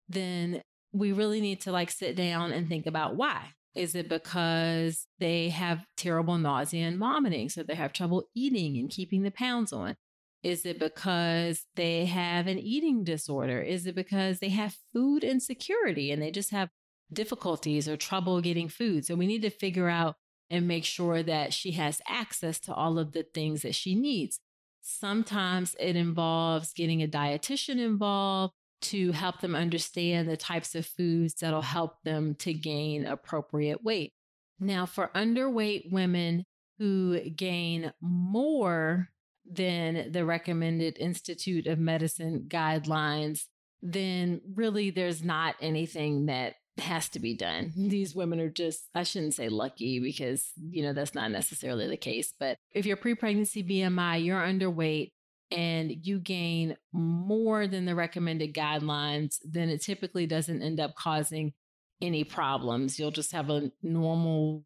then 0.08 0.62
we 0.92 1.12
really 1.12 1.40
need 1.40 1.60
to 1.62 1.72
like 1.72 1.90
sit 1.90 2.16
down 2.16 2.52
and 2.52 2.68
think 2.68 2.86
about 2.86 3.16
why. 3.16 3.52
Is 3.74 3.94
it 3.94 4.08
because 4.08 5.06
they 5.18 5.50
have 5.50 5.84
terrible 5.96 6.38
nausea 6.38 6.86
and 6.86 6.98
vomiting? 6.98 7.48
So 7.48 7.62
they 7.62 7.74
have 7.74 7.92
trouble 7.92 8.24
eating 8.34 8.76
and 8.78 8.90
keeping 8.90 9.22
the 9.22 9.30
pounds 9.30 9.72
on? 9.72 9.96
Is 10.42 10.64
it 10.64 10.78
because 10.78 11.66
they 11.74 12.06
have 12.06 12.46
an 12.46 12.58
eating 12.58 13.04
disorder? 13.04 13.60
Is 13.60 13.86
it 13.86 13.94
because 13.94 14.38
they 14.38 14.50
have 14.50 14.76
food 14.92 15.24
insecurity 15.24 16.12
and 16.12 16.22
they 16.22 16.30
just 16.30 16.50
have 16.50 16.70
difficulties 17.12 17.88
or 17.88 17.96
trouble 17.96 18.40
getting 18.40 18.68
food? 18.68 19.04
So 19.04 19.14
we 19.14 19.26
need 19.26 19.42
to 19.42 19.50
figure 19.50 19.88
out 19.88 20.16
and 20.50 20.68
make 20.68 20.84
sure 20.84 21.22
that 21.22 21.52
she 21.52 21.72
has 21.72 22.00
access 22.06 22.58
to 22.60 22.74
all 22.74 22.98
of 22.98 23.12
the 23.12 23.24
things 23.34 23.62
that 23.62 23.74
she 23.74 23.94
needs. 23.94 24.40
Sometimes 24.80 25.76
it 25.78 25.96
involves 25.96 26.72
getting 26.72 27.02
a 27.02 27.08
dietitian 27.08 27.78
involved 27.78 28.54
to 28.80 29.12
help 29.12 29.40
them 29.40 29.54
understand 29.54 30.28
the 30.28 30.36
types 30.36 30.74
of 30.74 30.86
foods 30.86 31.34
that'll 31.34 31.62
help 31.62 32.02
them 32.04 32.34
to 32.36 32.54
gain 32.54 33.04
appropriate 33.04 33.82
weight. 33.82 34.12
Now, 34.60 34.86
for 34.86 35.10
underweight 35.14 35.90
women 35.92 36.44
who 36.78 37.20
gain 37.30 37.92
more 38.00 39.08
than 39.50 40.12
the 40.12 40.24
recommended 40.24 40.98
Institute 40.98 41.66
of 41.66 41.78
Medicine 41.78 42.46
guidelines, 42.48 43.44
then 43.82 44.40
really 44.54 44.90
there's 44.90 45.22
not 45.22 45.54
anything 45.60 46.26
that 46.26 46.54
has 46.78 47.08
to 47.10 47.20
be 47.20 47.34
done. 47.34 47.72
These 47.76 48.14
women 48.14 48.40
are 48.40 48.50
just, 48.50 48.88
I 48.94 49.02
shouldn't 49.02 49.34
say 49.34 49.48
lucky 49.48 50.00
because, 50.00 50.44
you 50.70 50.82
know, 50.82 50.92
that's 50.92 51.14
not 51.14 51.30
necessarily 51.30 51.88
the 51.88 51.96
case. 51.96 52.32
But 52.38 52.58
if 52.72 52.86
your 52.86 52.96
pre 52.96 53.14
pregnancy 53.14 53.62
BMI, 53.62 54.24
you're 54.24 54.40
underweight, 54.40 55.10
and 55.50 56.06
you 56.06 56.18
gain 56.18 56.76
more 56.92 57.66
than 57.66 57.86
the 57.86 57.94
recommended 57.94 58.54
guidelines, 58.54 59.36
then 59.44 59.68
it 59.68 59.82
typically 59.82 60.26
doesn't 60.26 60.62
end 60.62 60.78
up 60.78 60.94
causing 60.94 61.54
any 62.00 62.24
problems. 62.24 62.98
You'll 62.98 63.10
just 63.10 63.32
have 63.32 63.50
a 63.50 63.70
normal 63.82 64.64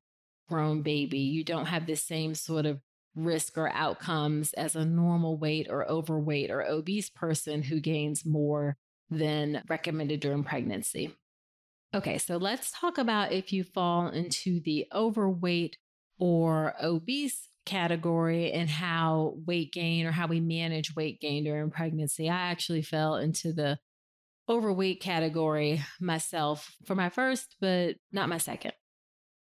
grown 0.49 0.83
baby. 0.83 1.19
You 1.19 1.45
don't 1.45 1.67
have 1.67 1.87
the 1.87 1.95
same 1.95 2.35
sort 2.35 2.67
of 2.67 2.81
risk 3.15 3.59
or 3.59 3.69
outcomes 3.71 4.53
as 4.55 4.75
a 4.75 4.85
normal 4.85 5.37
weight 5.37 5.67
or 5.71 5.89
overweight 5.89 6.51
or 6.51 6.63
obese 6.63 7.11
person 7.11 7.63
who 7.63 7.81
gains 7.81 8.25
more 8.25 8.77
than 9.11 9.63
recommended 9.69 10.21
during 10.21 10.45
pregnancy. 10.45 11.15
Okay, 11.95 12.17
so 12.19 12.39
let's 12.39 12.71
talk 12.71 12.97
about 12.97 13.33
if 13.33 13.53
you 13.53 13.65
fall 13.65 14.09
into 14.09 14.61
the 14.61 14.87
overweight 14.95 15.77
or 16.19 16.75
obese 16.83 17.49
category 17.67 18.51
and 18.53 18.69
how 18.69 19.35
weight 19.47 19.73
gain 19.73 20.07
or 20.07 20.11
how 20.11 20.27
we 20.27 20.41
manage 20.41 20.97
weight 20.97 21.21
gain 21.21 21.45
during 21.45 21.71
pregnancy. 21.71 22.31
I 22.31 22.51
actually 22.51 22.83
fell 22.83 23.17
into 23.17 23.53
the 23.53 23.79
overweight 24.49 25.01
category 25.01 25.83
myself 26.01 26.75
for 26.87 26.95
my 26.95 27.11
first, 27.11 27.57
but 27.61 27.97
not 28.11 28.29
my 28.29 28.39
second. 28.39 28.73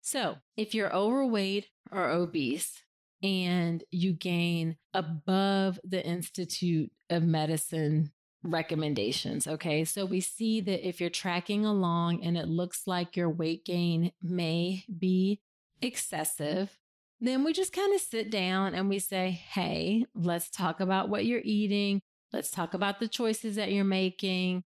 So 0.02 0.36
if 0.58 0.76
you're 0.76 0.94
overweight 0.94 1.68
or 1.92 2.10
obese 2.10 2.83
and 3.24 3.84
you 3.90 4.14
gain 4.14 4.76
above 4.94 5.80
the 5.84 6.06
Institute 6.06 6.92
of 7.10 7.24
Medicine 7.24 8.12
recommendations. 8.44 9.48
Okay. 9.48 9.86
So 9.86 10.06
we 10.06 10.20
see 10.20 10.60
that 10.62 10.86
if 10.86 11.00
you're 11.00 11.10
tracking 11.10 11.66
along 11.66 12.24
and 12.24 12.38
it 12.38 12.48
looks 12.50 12.86
like 12.86 13.16
your 13.16 13.30
weight 13.30 13.66
gain 13.66 14.12
may 14.22 14.84
be 15.00 15.40
excessive, 15.82 16.78
then 17.22 17.46
we 17.46 17.54
just 17.54 17.72
kind 17.72 17.96
of 17.96 18.02
sit 18.02 18.30
down 18.30 18.76
and 18.76 18.90
we 18.90 19.00
say, 19.00 19.32
Hey, 19.32 20.06
let's 20.14 20.50
talk 20.50 20.82
about 20.82 21.08
what 21.08 21.26
you're 21.26 21.42
eating. 21.44 22.02
Let's 22.34 22.52
talk 22.52 22.74
about 22.74 23.00
the 23.00 23.08
choices 23.08 23.56
that 23.56 23.72
you're 23.72 23.86
making 23.86 24.64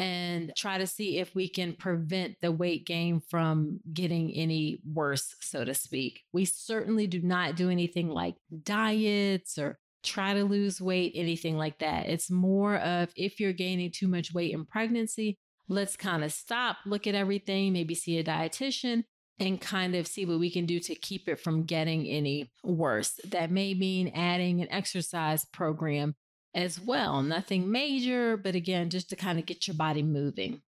and 0.00 0.50
try 0.56 0.78
to 0.78 0.86
see 0.86 1.18
if 1.18 1.34
we 1.34 1.46
can 1.46 1.74
prevent 1.74 2.36
the 2.40 2.50
weight 2.50 2.86
gain 2.86 3.20
from 3.20 3.80
getting 3.92 4.32
any 4.32 4.80
worse, 4.90 5.34
so 5.42 5.62
to 5.62 5.74
speak. 5.74 6.22
We 6.32 6.46
certainly 6.46 7.06
do 7.06 7.20
not 7.20 7.54
do 7.54 7.68
anything 7.68 8.08
like 8.08 8.36
diets 8.62 9.58
or 9.58 9.78
try 10.02 10.32
to 10.32 10.44
lose 10.44 10.80
weight, 10.80 11.12
anything 11.14 11.58
like 11.58 11.80
that. 11.80 12.08
It's 12.08 12.30
more 12.30 12.76
of 12.76 13.10
if 13.14 13.38
you're 13.38 13.52
gaining 13.52 13.92
too 13.92 14.08
much 14.08 14.32
weight 14.32 14.54
in 14.54 14.64
pregnancy, 14.64 15.36
let's 15.68 15.98
kind 15.98 16.24
of 16.24 16.32
stop, 16.32 16.78
look 16.86 17.06
at 17.06 17.14
everything, 17.14 17.74
maybe 17.74 17.94
see 17.94 18.16
a 18.16 18.24
dietitian 18.24 19.02
and 19.38 19.60
kind 19.60 19.94
of 19.94 20.06
see 20.06 20.24
what 20.24 20.40
we 20.40 20.50
can 20.50 20.64
do 20.64 20.80
to 20.80 20.94
keep 20.94 21.28
it 21.28 21.40
from 21.40 21.64
getting 21.64 22.06
any 22.06 22.50
worse. 22.64 23.20
That 23.28 23.50
may 23.50 23.74
mean 23.74 24.12
adding 24.14 24.62
an 24.62 24.72
exercise 24.72 25.44
program 25.44 26.14
as 26.54 26.80
well. 26.80 27.22
Nothing 27.22 27.70
major, 27.70 28.36
but 28.36 28.54
again, 28.54 28.90
just 28.90 29.10
to 29.10 29.16
kind 29.16 29.38
of 29.38 29.46
get 29.46 29.66
your 29.66 29.76
body 29.76 30.02
moving. 30.02 30.62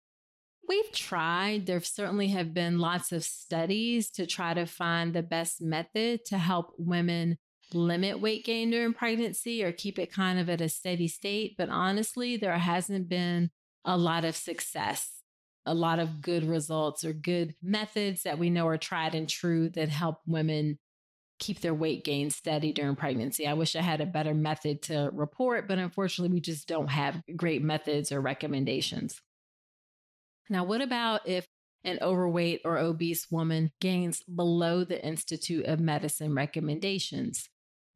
We've 0.69 0.93
tried, 0.93 1.67
there 1.67 1.81
certainly 1.81 2.29
have 2.29 2.55
been 2.55 2.79
lots 2.79 3.11
of 3.13 3.25
studies 3.25 4.11
to 4.13 4.27
try 4.27 4.55
to 4.55 4.65
find 4.65 5.13
the 5.13 5.23
best 5.23 5.61
method 5.61 6.25
to 6.27 6.39
help 6.39 6.73
women 6.79 7.39
limit 7.75 8.21
weight 8.21 8.45
gain 8.45 8.71
during 8.71 8.93
pregnancy 8.93 9.65
or 9.65 9.73
keep 9.73 9.99
it 9.99 10.13
kind 10.13 10.39
of 10.39 10.49
at 10.49 10.61
a 10.61 10.69
steady 10.69 11.09
state. 11.09 11.57
But 11.59 11.69
honestly, 11.69 12.37
there 12.37 12.57
hasn't 12.57 13.09
been 13.09 13.51
a 13.85 13.97
lot 13.97 14.25
of 14.25 14.37
success, 14.37 15.11
a 15.67 15.75
lot 15.75 15.99
of 15.99 16.23
good 16.23 16.45
results 16.45 17.05
or 17.05 17.13
good 17.13 17.55
methods 17.63 18.23
that 18.23 18.39
we 18.39 18.51
know 18.51 18.67
are 18.69 18.79
tried 18.79 19.15
and 19.15 19.29
true 19.29 19.69
that 19.71 19.89
help 19.89 20.19
women 20.27 20.79
keep 21.43 21.61
their 21.61 21.75
weight 21.75 22.05
gain 22.05 22.31
steady 22.31 22.73
during 22.73 22.95
pregnancy. 22.95 23.49
I 23.49 23.55
wish 23.55 23.75
I 23.75 23.83
had 23.83 24.01
a 24.01 24.07
better 24.07 24.33
method 24.33 24.81
to 24.83 25.11
report, 25.13 25.67
but 25.67 25.79
unfortunately, 25.79 26.33
we 26.33 26.41
just 26.41 26.69
don't 26.69 26.89
have 26.89 27.21
great 27.37 27.63
methods 27.63 28.13
or 28.13 28.21
recommendations. 28.21 29.21
Now, 30.49 30.63
what 30.63 30.81
about 30.81 31.29
if 31.29 31.45
an 31.83 31.99
overweight 32.01 32.61
or 32.65 32.79
obese 32.79 33.27
woman 33.29 33.73
gains 33.81 34.23
below 34.23 34.85
the 34.85 35.05
Institute 35.05 35.67
of 35.67 35.81
Medicine 35.81 36.33
recommendations? 36.33 37.49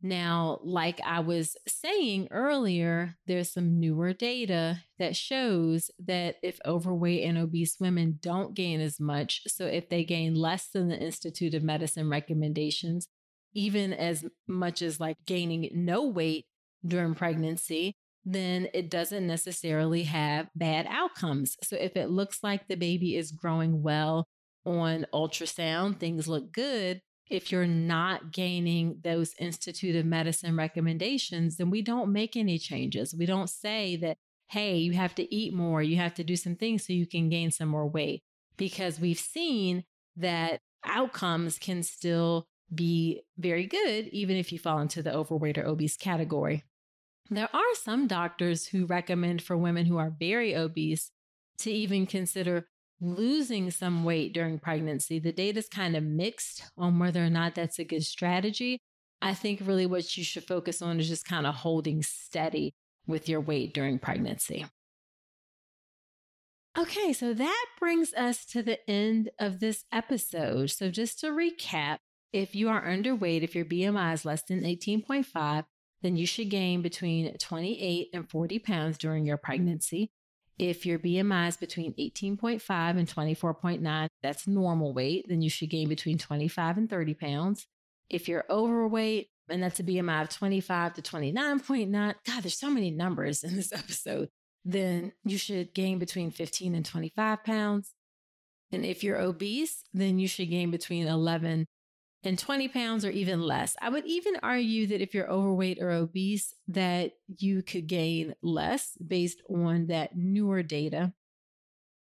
Now, 0.02 0.59
like 0.62 1.00
I 1.04 1.20
was 1.20 1.56
saying 1.68 2.28
earlier, 2.32 3.16
there's 3.26 3.52
some 3.52 3.78
newer 3.78 4.12
data 4.12 4.82
that 4.98 5.16
shows 5.16 5.90
that 6.04 6.37
if 6.42 6.59
overweight 6.66 7.24
and 7.24 7.38
obese 7.38 7.78
women 7.78 8.18
don't 8.20 8.54
gain 8.54 8.80
as 8.80 8.98
much, 8.98 9.42
so 9.46 9.66
if 9.66 9.88
they 9.88 10.04
gain 10.04 10.35
less 10.35 10.68
than 10.68 10.88
the 10.88 10.98
Institute 10.98 11.54
of 11.54 11.62
Medicine 11.62 12.11
recommendations, 12.11 13.09
even 13.56 13.94
as 13.94 14.24
much 14.46 14.82
as 14.82 15.00
like 15.00 15.16
gaining 15.24 15.70
no 15.72 16.06
weight 16.06 16.44
during 16.86 17.14
pregnancy, 17.14 17.96
then 18.24 18.68
it 18.74 18.90
doesn't 18.90 19.26
necessarily 19.26 20.02
have 20.02 20.48
bad 20.54 20.86
outcomes. 20.90 21.56
So 21.62 21.76
if 21.76 21.96
it 21.96 22.10
looks 22.10 22.42
like 22.42 22.68
the 22.68 22.74
baby 22.74 23.16
is 23.16 23.32
growing 23.32 23.82
well 23.82 24.28
on 24.66 25.06
ultrasound, 25.14 25.98
things 25.98 26.28
look 26.28 26.52
good, 26.52 27.00
if 27.30 27.50
you're 27.50 27.66
not 27.66 28.30
gaining 28.30 29.00
those 29.02 29.34
Institute 29.40 29.96
of 29.96 30.04
Medicine 30.04 30.54
recommendations, 30.54 31.56
then 31.56 31.70
we 31.70 31.80
don't 31.82 32.12
make 32.12 32.36
any 32.36 32.58
changes. 32.58 33.14
We 33.16 33.26
don't 33.26 33.50
say 33.50 33.96
that, 33.96 34.18
hey, 34.48 34.76
you 34.76 34.92
have 34.92 35.14
to 35.16 35.34
eat 35.34 35.54
more, 35.54 35.82
you 35.82 35.96
have 35.96 36.14
to 36.14 36.24
do 36.24 36.36
some 36.36 36.56
things 36.56 36.86
so 36.86 36.92
you 36.92 37.06
can 37.06 37.30
gain 37.30 37.50
some 37.50 37.68
more 37.68 37.88
weight, 37.88 38.22
because 38.56 39.00
we've 39.00 39.18
seen 39.18 39.84
that 40.16 40.60
outcomes 40.84 41.58
can 41.58 41.82
still 41.82 42.46
be 42.74 43.22
very 43.38 43.66
good, 43.66 44.09
even 44.09 44.37
if 44.37 44.52
you 44.52 44.59
fall 44.59 44.79
into 44.79 45.02
the 45.02 45.14
overweight 45.14 45.59
or 45.59 45.66
obese 45.66 45.96
category. 45.96 46.64
There 47.31 47.48
are 47.52 47.74
some 47.74 48.07
doctors 48.07 48.66
who 48.66 48.87
recommend 48.87 49.42
for 49.42 49.57
women 49.57 49.87
who 49.87 49.98
are 49.98 50.14
very 50.18 50.55
obese 50.55 51.11
to 51.59 51.70
even 51.70 52.07
consider 52.07 52.66
losing 53.00 53.70
some 53.70 54.05
weight 54.05 54.33
during 54.33 54.59
pregnancy. 54.59 55.18
The 55.18 55.33
data 55.33 55.59
is 55.59 55.68
kind 55.68 55.96
of 55.96 56.05
mixed 56.05 56.64
on 56.76 56.98
whether 56.98 57.24
or 57.24 57.31
not 57.31 57.55
that's 57.55 57.79
a 57.79 57.85
good 57.85 58.05
strategy. 58.05 58.79
I 59.20 59.35
think 59.35 59.61
really 59.64 59.87
what 59.87 60.16
you 60.16 60.24
should 60.24 60.44
focus 60.44 60.83
on 60.83 61.00
is 61.00 61.09
just 61.09 61.26
kind 61.26 61.46
of 61.46 61.55
holding 61.57 62.02
steady 62.02 62.74
with 63.07 63.29
your 63.29 63.40
weight 63.40 63.74
during 63.74 63.98
pregnancy. 63.98 64.66
Okay, 66.79 67.12
so 67.14 67.33
that 67.33 67.66
brings 67.81 68.12
us 68.12 68.44
to 68.46 68.62
the 68.62 68.79
end 68.88 69.31
of 69.38 69.61
this 69.61 69.85
episode. 69.90 70.70
So, 70.70 70.90
just 70.90 71.20
to 71.20 71.29
recap, 71.29 71.98
if 72.32 72.54
you 72.54 72.68
are 72.68 72.84
underweight, 72.84 73.42
if 73.42 73.54
your 73.54 73.64
BMI 73.64 74.14
is 74.14 74.24
less 74.24 74.42
than 74.42 74.62
18.5, 74.62 75.64
then 76.02 76.16
you 76.16 76.26
should 76.26 76.50
gain 76.50 76.82
between 76.82 77.36
28 77.38 78.08
and 78.12 78.28
40 78.28 78.58
pounds 78.58 78.98
during 78.98 79.24
your 79.24 79.36
pregnancy. 79.36 80.10
If 80.58 80.86
your 80.86 80.98
BMI 80.98 81.48
is 81.48 81.56
between 81.56 81.94
18.5 81.94 82.98
and 82.98 83.08
24.9, 83.08 84.08
that's 84.22 84.46
normal 84.46 84.94
weight, 84.94 85.26
then 85.28 85.42
you 85.42 85.50
should 85.50 85.70
gain 85.70 85.88
between 85.88 86.18
25 86.18 86.78
and 86.78 86.90
30 86.90 87.14
pounds. 87.14 87.66
If 88.08 88.28
you're 88.28 88.44
overweight, 88.48 89.28
and 89.48 89.62
that's 89.62 89.80
a 89.80 89.84
BMI 89.84 90.22
of 90.22 90.28
25 90.30 90.94
to 90.94 91.02
29.9, 91.02 92.14
God, 92.24 92.42
there's 92.42 92.58
so 92.58 92.70
many 92.70 92.90
numbers 92.90 93.44
in 93.44 93.54
this 93.54 93.72
episode, 93.74 94.28
then 94.64 95.12
you 95.24 95.38
should 95.38 95.74
gain 95.74 95.98
between 95.98 96.30
15 96.30 96.74
and 96.74 96.84
25 96.84 97.44
pounds. 97.44 97.92
And 98.72 98.84
if 98.84 99.04
you're 99.04 99.20
obese, 99.20 99.84
then 99.92 100.18
you 100.18 100.26
should 100.26 100.50
gain 100.50 100.70
between 100.70 101.06
11 101.06 101.66
and 102.26 102.38
20 102.38 102.68
pounds 102.68 103.04
or 103.04 103.10
even 103.10 103.40
less. 103.40 103.76
I 103.80 103.88
would 103.88 104.04
even 104.04 104.36
argue 104.42 104.86
that 104.88 105.00
if 105.00 105.14
you're 105.14 105.30
overweight 105.30 105.78
or 105.80 105.90
obese, 105.90 106.54
that 106.68 107.12
you 107.38 107.62
could 107.62 107.86
gain 107.86 108.34
less 108.42 108.96
based 109.04 109.40
on 109.48 109.86
that 109.86 110.16
newer 110.16 110.62
data. 110.62 111.12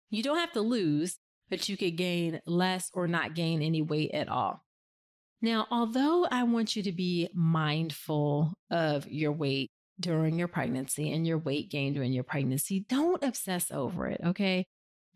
You 0.10 0.22
don't 0.22 0.40
have 0.40 0.52
to 0.54 0.62
lose, 0.62 1.18
but 1.50 1.70
you 1.70 1.78
could 1.78 1.96
gain 1.96 2.42
less 2.46 2.92
or 2.94 3.08
not 3.08 3.36
gain 3.36 3.62
any 3.62 3.82
weight 3.82 4.12
at 4.12 4.30
all. 4.30 4.64
Now, 5.42 5.68
although 5.72 6.28
I 6.30 6.44
want 6.44 6.76
you 6.76 6.84
to 6.84 6.92
be 6.92 7.30
mindful 7.34 8.54
of 8.70 9.08
your 9.08 9.32
weight 9.32 9.72
during 10.00 10.38
your 10.38 10.48
pregnancy 10.48 11.12
and 11.12 11.26
your 11.26 11.38
weight 11.38 11.72
gain 11.72 11.94
during 11.94 12.12
your 12.12 12.24
pregnancy, 12.24 12.86
don't 12.90 13.24
obsess 13.24 13.72
over 13.72 14.08
it, 14.08 14.22
okay? 14.26 14.66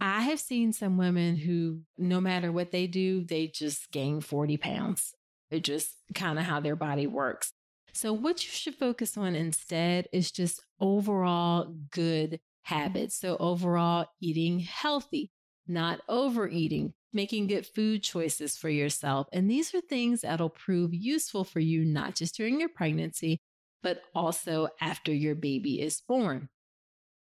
I 0.06 0.24
have 0.24 0.42
seen 0.42 0.74
some 0.74 0.98
women 0.98 1.38
who, 1.38 1.80
no 1.98 2.20
matter 2.20 2.52
what 2.52 2.72
they 2.72 2.88
do, 2.88 3.24
they 3.24 3.48
just 3.48 3.90
gain 3.90 4.20
40 4.20 4.58
pounds. 4.58 5.14
It's 5.50 5.66
just 5.66 5.96
kind 6.14 6.38
of 6.38 6.44
how 6.44 6.60
their 6.60 6.76
body 6.76 7.08
works. 7.08 7.54
So, 7.94 8.12
what 8.12 8.44
you 8.44 8.52
should 8.52 8.76
focus 8.76 9.18
on 9.18 9.34
instead 9.34 10.10
is 10.12 10.30
just 10.30 10.62
overall 10.82 11.74
good 11.90 12.42
habits. 12.64 13.18
So, 13.18 13.38
overall 13.40 14.08
eating 14.20 14.60
healthy, 14.60 15.32
not 15.70 16.02
overeating, 16.10 16.96
making 17.14 17.48
good 17.48 17.66
food 17.66 18.04
choices 18.04 18.58
for 18.58 18.68
yourself. 18.68 19.28
And 19.32 19.50
these 19.50 19.74
are 19.74 19.80
things 19.80 20.22
that'll 20.22 20.50
prove 20.50 20.94
useful 20.94 21.46
for 21.46 21.62
you, 21.62 21.86
not 21.86 22.16
just 22.16 22.36
during 22.36 22.60
your 22.60 22.68
pregnancy, 22.68 23.40
but 23.82 24.02
also 24.14 24.68
after 24.82 25.14
your 25.14 25.36
baby 25.36 25.80
is 25.80 26.02
born. 26.02 26.50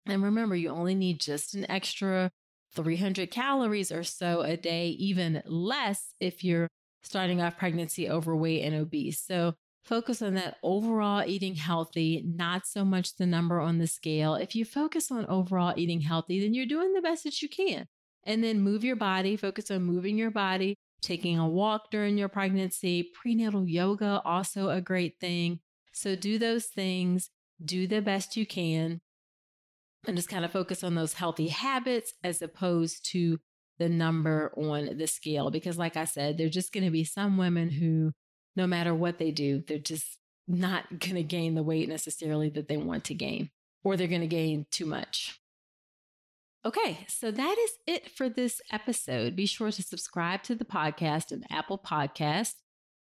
And 0.06 0.22
remember, 0.22 0.54
you 0.54 0.68
only 0.68 0.94
need 0.94 1.20
just 1.20 1.54
an 1.54 1.68
extra 1.68 2.30
300 2.74 3.30
calories 3.30 3.90
or 3.90 4.04
so 4.04 4.42
a 4.42 4.56
day, 4.56 4.88
even 4.90 5.42
less 5.46 6.14
if 6.20 6.44
you're 6.44 6.68
starting 7.02 7.40
off 7.40 7.58
pregnancy 7.58 8.08
overweight 8.08 8.64
and 8.64 8.74
obese. 8.74 9.20
So 9.20 9.54
focus 9.84 10.22
on 10.22 10.34
that 10.34 10.56
overall 10.62 11.24
eating 11.26 11.54
healthy, 11.54 12.22
not 12.26 12.66
so 12.66 12.84
much 12.84 13.16
the 13.16 13.26
number 13.26 13.60
on 13.60 13.78
the 13.78 13.86
scale. 13.86 14.34
If 14.34 14.54
you 14.54 14.64
focus 14.64 15.10
on 15.10 15.26
overall 15.26 15.74
eating 15.76 16.00
healthy, 16.00 16.40
then 16.40 16.54
you're 16.54 16.66
doing 16.66 16.92
the 16.92 17.02
best 17.02 17.24
that 17.24 17.42
you 17.42 17.48
can. 17.48 17.86
And 18.24 18.44
then 18.44 18.60
move 18.60 18.84
your 18.84 18.96
body, 18.96 19.36
focus 19.36 19.70
on 19.70 19.82
moving 19.82 20.18
your 20.18 20.30
body, 20.30 20.76
taking 21.00 21.38
a 21.38 21.48
walk 21.48 21.90
during 21.90 22.18
your 22.18 22.28
pregnancy, 22.28 23.10
prenatal 23.14 23.66
yoga, 23.66 24.20
also 24.24 24.68
a 24.68 24.82
great 24.82 25.14
thing. 25.18 25.60
So 25.92 26.14
do 26.14 26.38
those 26.38 26.66
things, 26.66 27.30
do 27.64 27.86
the 27.86 28.02
best 28.02 28.36
you 28.36 28.46
can 28.46 29.00
and 30.06 30.16
just 30.16 30.28
kind 30.28 30.44
of 30.44 30.52
focus 30.52 30.82
on 30.82 30.94
those 30.94 31.14
healthy 31.14 31.48
habits 31.48 32.12
as 32.24 32.40
opposed 32.42 33.04
to 33.12 33.38
the 33.78 33.88
number 33.88 34.52
on 34.56 34.96
the 34.96 35.06
scale. 35.06 35.50
Because, 35.50 35.78
like 35.78 35.96
I 35.96 36.04
said, 36.04 36.38
there's 36.38 36.50
just 36.50 36.72
going 36.72 36.84
to 36.84 36.90
be 36.90 37.04
some 37.04 37.36
women 37.36 37.70
who, 37.70 38.12
no 38.56 38.66
matter 38.66 38.94
what 38.94 39.18
they 39.18 39.30
do, 39.30 39.62
they're 39.66 39.78
just 39.78 40.18
not 40.48 40.98
going 40.98 41.16
to 41.16 41.22
gain 41.22 41.54
the 41.54 41.62
weight 41.62 41.88
necessarily 41.88 42.48
that 42.50 42.68
they 42.68 42.76
want 42.76 43.04
to 43.04 43.14
gain, 43.14 43.50
or 43.84 43.96
they're 43.96 44.06
going 44.06 44.20
to 44.20 44.26
gain 44.26 44.66
too 44.70 44.86
much. 44.86 45.38
Okay, 46.64 47.06
so 47.08 47.30
that 47.30 47.56
is 47.58 47.70
it 47.86 48.10
for 48.10 48.28
this 48.28 48.60
episode. 48.70 49.34
Be 49.34 49.46
sure 49.46 49.70
to 49.70 49.82
subscribe 49.82 50.42
to 50.42 50.54
the 50.54 50.64
podcast 50.64 51.32
on 51.32 51.44
Apple 51.50 51.78
Podcasts 51.78 52.56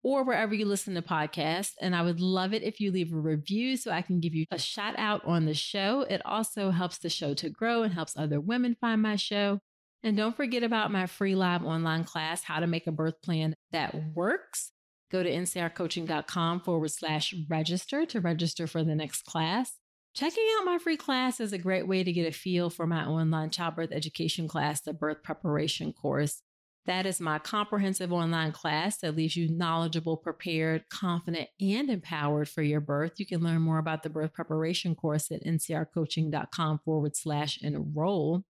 or 0.06 0.24
wherever 0.24 0.53
you 0.53 0.68
listen 0.68 0.93
to 0.93 1.01
podcasts. 1.01 1.72
And 1.82 1.95
I 1.95 2.03
would 2.03 2.20
love 2.20 2.53
it 2.53 2.62
if 2.62 2.80
you 2.80 2.91
leave 2.91 3.12
a 3.12 3.18
review 3.18 3.76
so 3.76 3.89
I 3.89 4.03
can 4.03 4.20
give 4.20 4.36
you 4.36 4.45
a 4.51 4.60
shout 4.60 4.93
out 4.99 5.26
on 5.26 5.45
the 5.47 5.56
show. 5.56 6.01
It 6.01 6.22
also 6.24 6.70
helps 6.70 6.99
the 6.99 7.10
show 7.10 7.34
to 7.34 7.49
grow 7.49 7.82
and 7.82 7.91
helps 7.91 8.16
other 8.16 8.39
women 8.39 8.78
find 8.80 9.01
my 9.01 9.16
show. 9.16 9.62
And 10.03 10.16
don't 10.16 10.38
forget 10.38 10.62
about 10.62 10.91
my 10.91 11.08
free 11.08 11.34
live 11.34 11.66
online 11.66 12.03
class, 12.03 12.43
How 12.43 12.60
to 12.60 12.68
Make 12.68 12.86
a 12.86 12.91
Birth 12.91 13.20
Plan 13.24 13.56
That 13.72 13.95
Works. 14.14 14.74
Go 15.12 15.24
to 15.24 15.32
ncrcoaching.com 15.32 16.60
forward 16.60 16.91
slash 16.91 17.34
register 17.49 18.06
to 18.06 18.22
register 18.22 18.68
for 18.68 18.84
the 18.84 18.93
next 18.93 19.24
class. 19.24 19.72
Checking 20.14 20.45
out 20.60 20.66
my 20.66 20.78
free 20.78 20.97
class 20.97 21.39
is 21.39 21.51
a 21.51 21.58
great 21.58 21.88
way 21.88 22.03
to 22.03 22.14
get 22.14 22.28
a 22.28 22.32
feel 22.32 22.70
for 22.70 22.86
my 22.86 23.08
online 23.08 23.49
childbirth 23.49 23.91
education 23.91 24.47
class, 24.47 24.82
the 24.82 24.93
birth 24.93 25.24
preparation 25.24 25.93
course. 25.93 26.43
That 26.86 27.07
is 27.07 27.19
my 27.19 27.39
comprehensive 27.39 28.13
online 28.13 28.51
class 28.51 28.97
that 28.97 29.15
leaves 29.15 29.36
you 29.36 29.49
knowledgeable, 29.49 30.17
prepared, 30.17 30.88
confident, 30.89 31.49
and 31.59 31.89
empowered 31.89 32.47
for 32.47 32.61
your 32.61 32.79
birth. 32.79 33.13
You 33.17 33.25
can 33.25 33.41
learn 33.41 33.61
more 33.61 33.79
about 33.79 34.03
the 34.03 34.09
birth 34.09 34.33
preparation 34.33 34.93
course 34.93 35.31
at 35.31 35.43
ncrcoaching.com 35.43 36.81
forward 36.86 37.15
slash 37.15 37.59
enroll. 37.61 38.43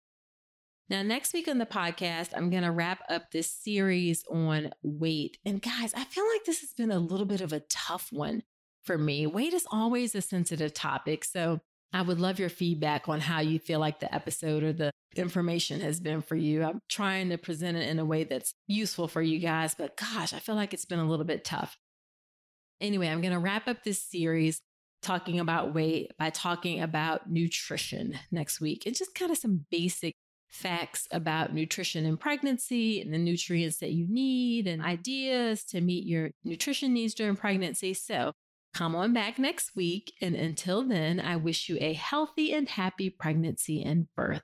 Now, 0.90 1.02
next 1.02 1.34
week 1.34 1.48
on 1.48 1.58
the 1.58 1.66
podcast, 1.66 2.30
I'm 2.36 2.50
going 2.50 2.64
to 2.64 2.72
wrap 2.72 3.00
up 3.10 3.32
this 3.32 3.50
series 3.50 4.24
on 4.30 4.72
weight. 4.84 5.38
And 5.46 5.62
guys, 5.62 5.94
I 5.96 6.04
feel 6.04 6.28
like 6.34 6.44
this 6.46 6.60
has 6.60 6.74
been 6.74 6.92
a 6.92 7.00
little 7.00 7.26
bit 7.26 7.42
of 7.42 7.54
a 7.54 7.62
tough 7.62 8.10
one 8.12 8.44
for 8.84 8.98
me. 8.98 9.26
Weight 9.26 9.54
is 9.54 9.66
always 9.72 10.14
a 10.14 10.22
sensitive 10.22 10.74
topic. 10.74 11.24
So 11.24 11.62
I 11.94 12.02
would 12.02 12.20
love 12.20 12.40
your 12.40 12.50
feedback 12.50 13.08
on 13.08 13.22
how 13.22 13.40
you 13.40 13.60
feel 13.60 13.80
like 13.80 14.00
the 14.00 14.14
episode 14.14 14.64
or 14.64 14.74
the 14.74 14.92
information 15.16 15.80
has 15.82 16.00
been 16.00 16.22
for 16.22 16.36
you. 16.36 16.64
I'm 16.64 16.82
trying 16.90 17.30
to 17.30 17.38
present 17.38 17.78
it 17.78 17.88
in 17.88 18.00
a 18.00 18.06
way 18.06 18.26
that's 18.26 18.54
useful 18.68 19.08
for 19.08 19.22
you 19.22 19.40
guys, 19.40 19.76
but 19.76 19.96
gosh, 19.96 20.34
I 20.34 20.40
feel 20.40 20.56
like 20.56 20.74
it's 20.74 20.86
been 20.86 21.00
a 21.00 21.08
little 21.08 21.26
bit 21.26 21.46
tough. 21.46 21.78
Anyway, 22.82 23.08
I'm 23.08 23.22
going 23.22 23.34
to 23.34 23.40
wrap 23.40 23.68
up 23.68 23.84
this 23.84 24.02
series 24.02 24.62
talking 25.02 25.40
about 25.40 25.74
weight 25.74 26.12
by 26.18 26.32
talking 26.32 26.82
about 26.82 27.30
nutrition 27.30 28.20
next 28.32 28.60
week 28.60 28.86
and 28.86 28.96
just 28.96 29.16
kind 29.16 29.32
of 29.32 29.38
some 29.38 29.66
basic 29.70 30.16
facts 30.50 31.08
about 31.12 31.54
nutrition 31.54 32.06
in 32.06 32.18
pregnancy 32.18 33.02
and 33.02 33.14
the 33.14 33.18
nutrients 33.18 33.78
that 33.78 33.92
you 33.92 34.08
need 34.10 34.68
and 34.68 34.82
ideas 34.82 35.64
to 35.66 35.82
meet 35.82 36.06
your 36.06 36.32
nutrition 36.44 36.94
needs 36.94 37.14
during 37.14 37.36
pregnancy. 37.36 37.94
So, 37.94 38.32
Come 38.76 38.94
on 38.94 39.14
back 39.14 39.40
next 39.40 39.74
week. 39.78 40.12
And 40.22 40.36
until 40.36 40.84
then, 40.84 41.22
I 41.22 41.38
wish 41.38 41.70
you 41.70 41.78
a 41.80 41.94
healthy 41.94 42.54
and 42.54 42.68
happy 42.68 43.10
pregnancy 43.10 43.82
and 43.82 44.14
birth. 44.18 44.42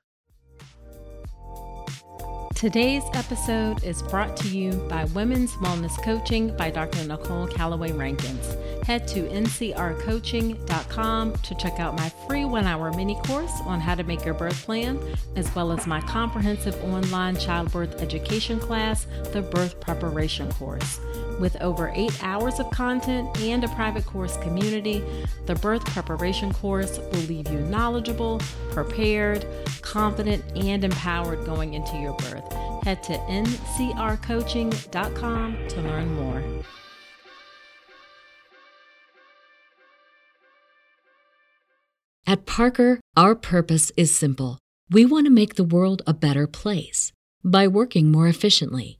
Today's 2.56 3.04
episode 3.14 3.84
is 3.84 4.02
brought 4.04 4.38
to 4.38 4.48
you 4.48 4.72
by 4.88 5.04
Women's 5.06 5.52
Wellness 5.56 6.02
Coaching 6.02 6.56
by 6.56 6.70
Dr. 6.70 7.04
Nicole 7.06 7.48
Calloway 7.48 7.92
Rankins. 7.92 8.56
Head 8.86 9.06
to 9.10 9.24
ncrcoaching.com 9.24 11.34
to 11.34 11.56
check 11.56 11.82
out 11.82 11.98
my 11.98 12.08
free 12.28 12.46
one 12.46 12.68
hour 12.68 12.94
mini 12.94 13.16
course 13.24 13.60
on 13.66 13.82
how 13.82 13.96
to 13.96 14.04
make 14.04 14.24
your 14.24 14.36
birth 14.36 14.64
plan, 14.64 14.98
as 15.36 15.54
well 15.56 15.74
as 15.74 15.88
my 15.88 16.00
comprehensive 16.02 16.82
online 16.86 17.36
childbirth 17.36 18.00
education 18.02 18.60
class, 18.60 19.08
the 19.34 19.42
Birth 19.42 19.82
Preparation 19.82 20.50
Course. 20.54 21.02
With 21.42 21.60
over 21.60 21.92
eight 21.96 22.24
hours 22.24 22.60
of 22.60 22.70
content 22.70 23.42
and 23.42 23.64
a 23.64 23.68
private 23.70 24.06
course 24.06 24.38
community, 24.38 25.04
the 25.48 25.56
birth 25.56 25.84
preparation 25.86 26.54
course 26.54 27.00
will 27.00 27.22
leave 27.22 27.50
you 27.50 27.62
knowledgeable, 27.62 28.40
prepared, 28.70 29.48
confident, 29.82 30.44
and 30.56 30.84
empowered 30.84 31.44
going 31.44 31.74
into 31.74 31.98
your 31.98 32.14
birth. 32.18 32.54
Head 32.84 33.02
to 33.04 33.14
ncrcoaching.com 33.14 35.68
to 35.68 35.82
learn 35.82 36.14
more. 36.14 36.44
At 42.28 42.46
Parker, 42.46 43.00
our 43.18 43.34
purpose 43.34 43.92
is 43.98 44.16
simple. 44.16 44.60
We 44.92 45.06
want 45.06 45.26
to 45.26 45.32
make 45.32 45.56
the 45.56 45.64
world 45.64 46.04
a 46.06 46.14
better 46.14 46.46
place 46.46 47.12
by 47.44 47.68
working 47.68 48.12
more 48.12 48.28
efficiently 48.28 49.00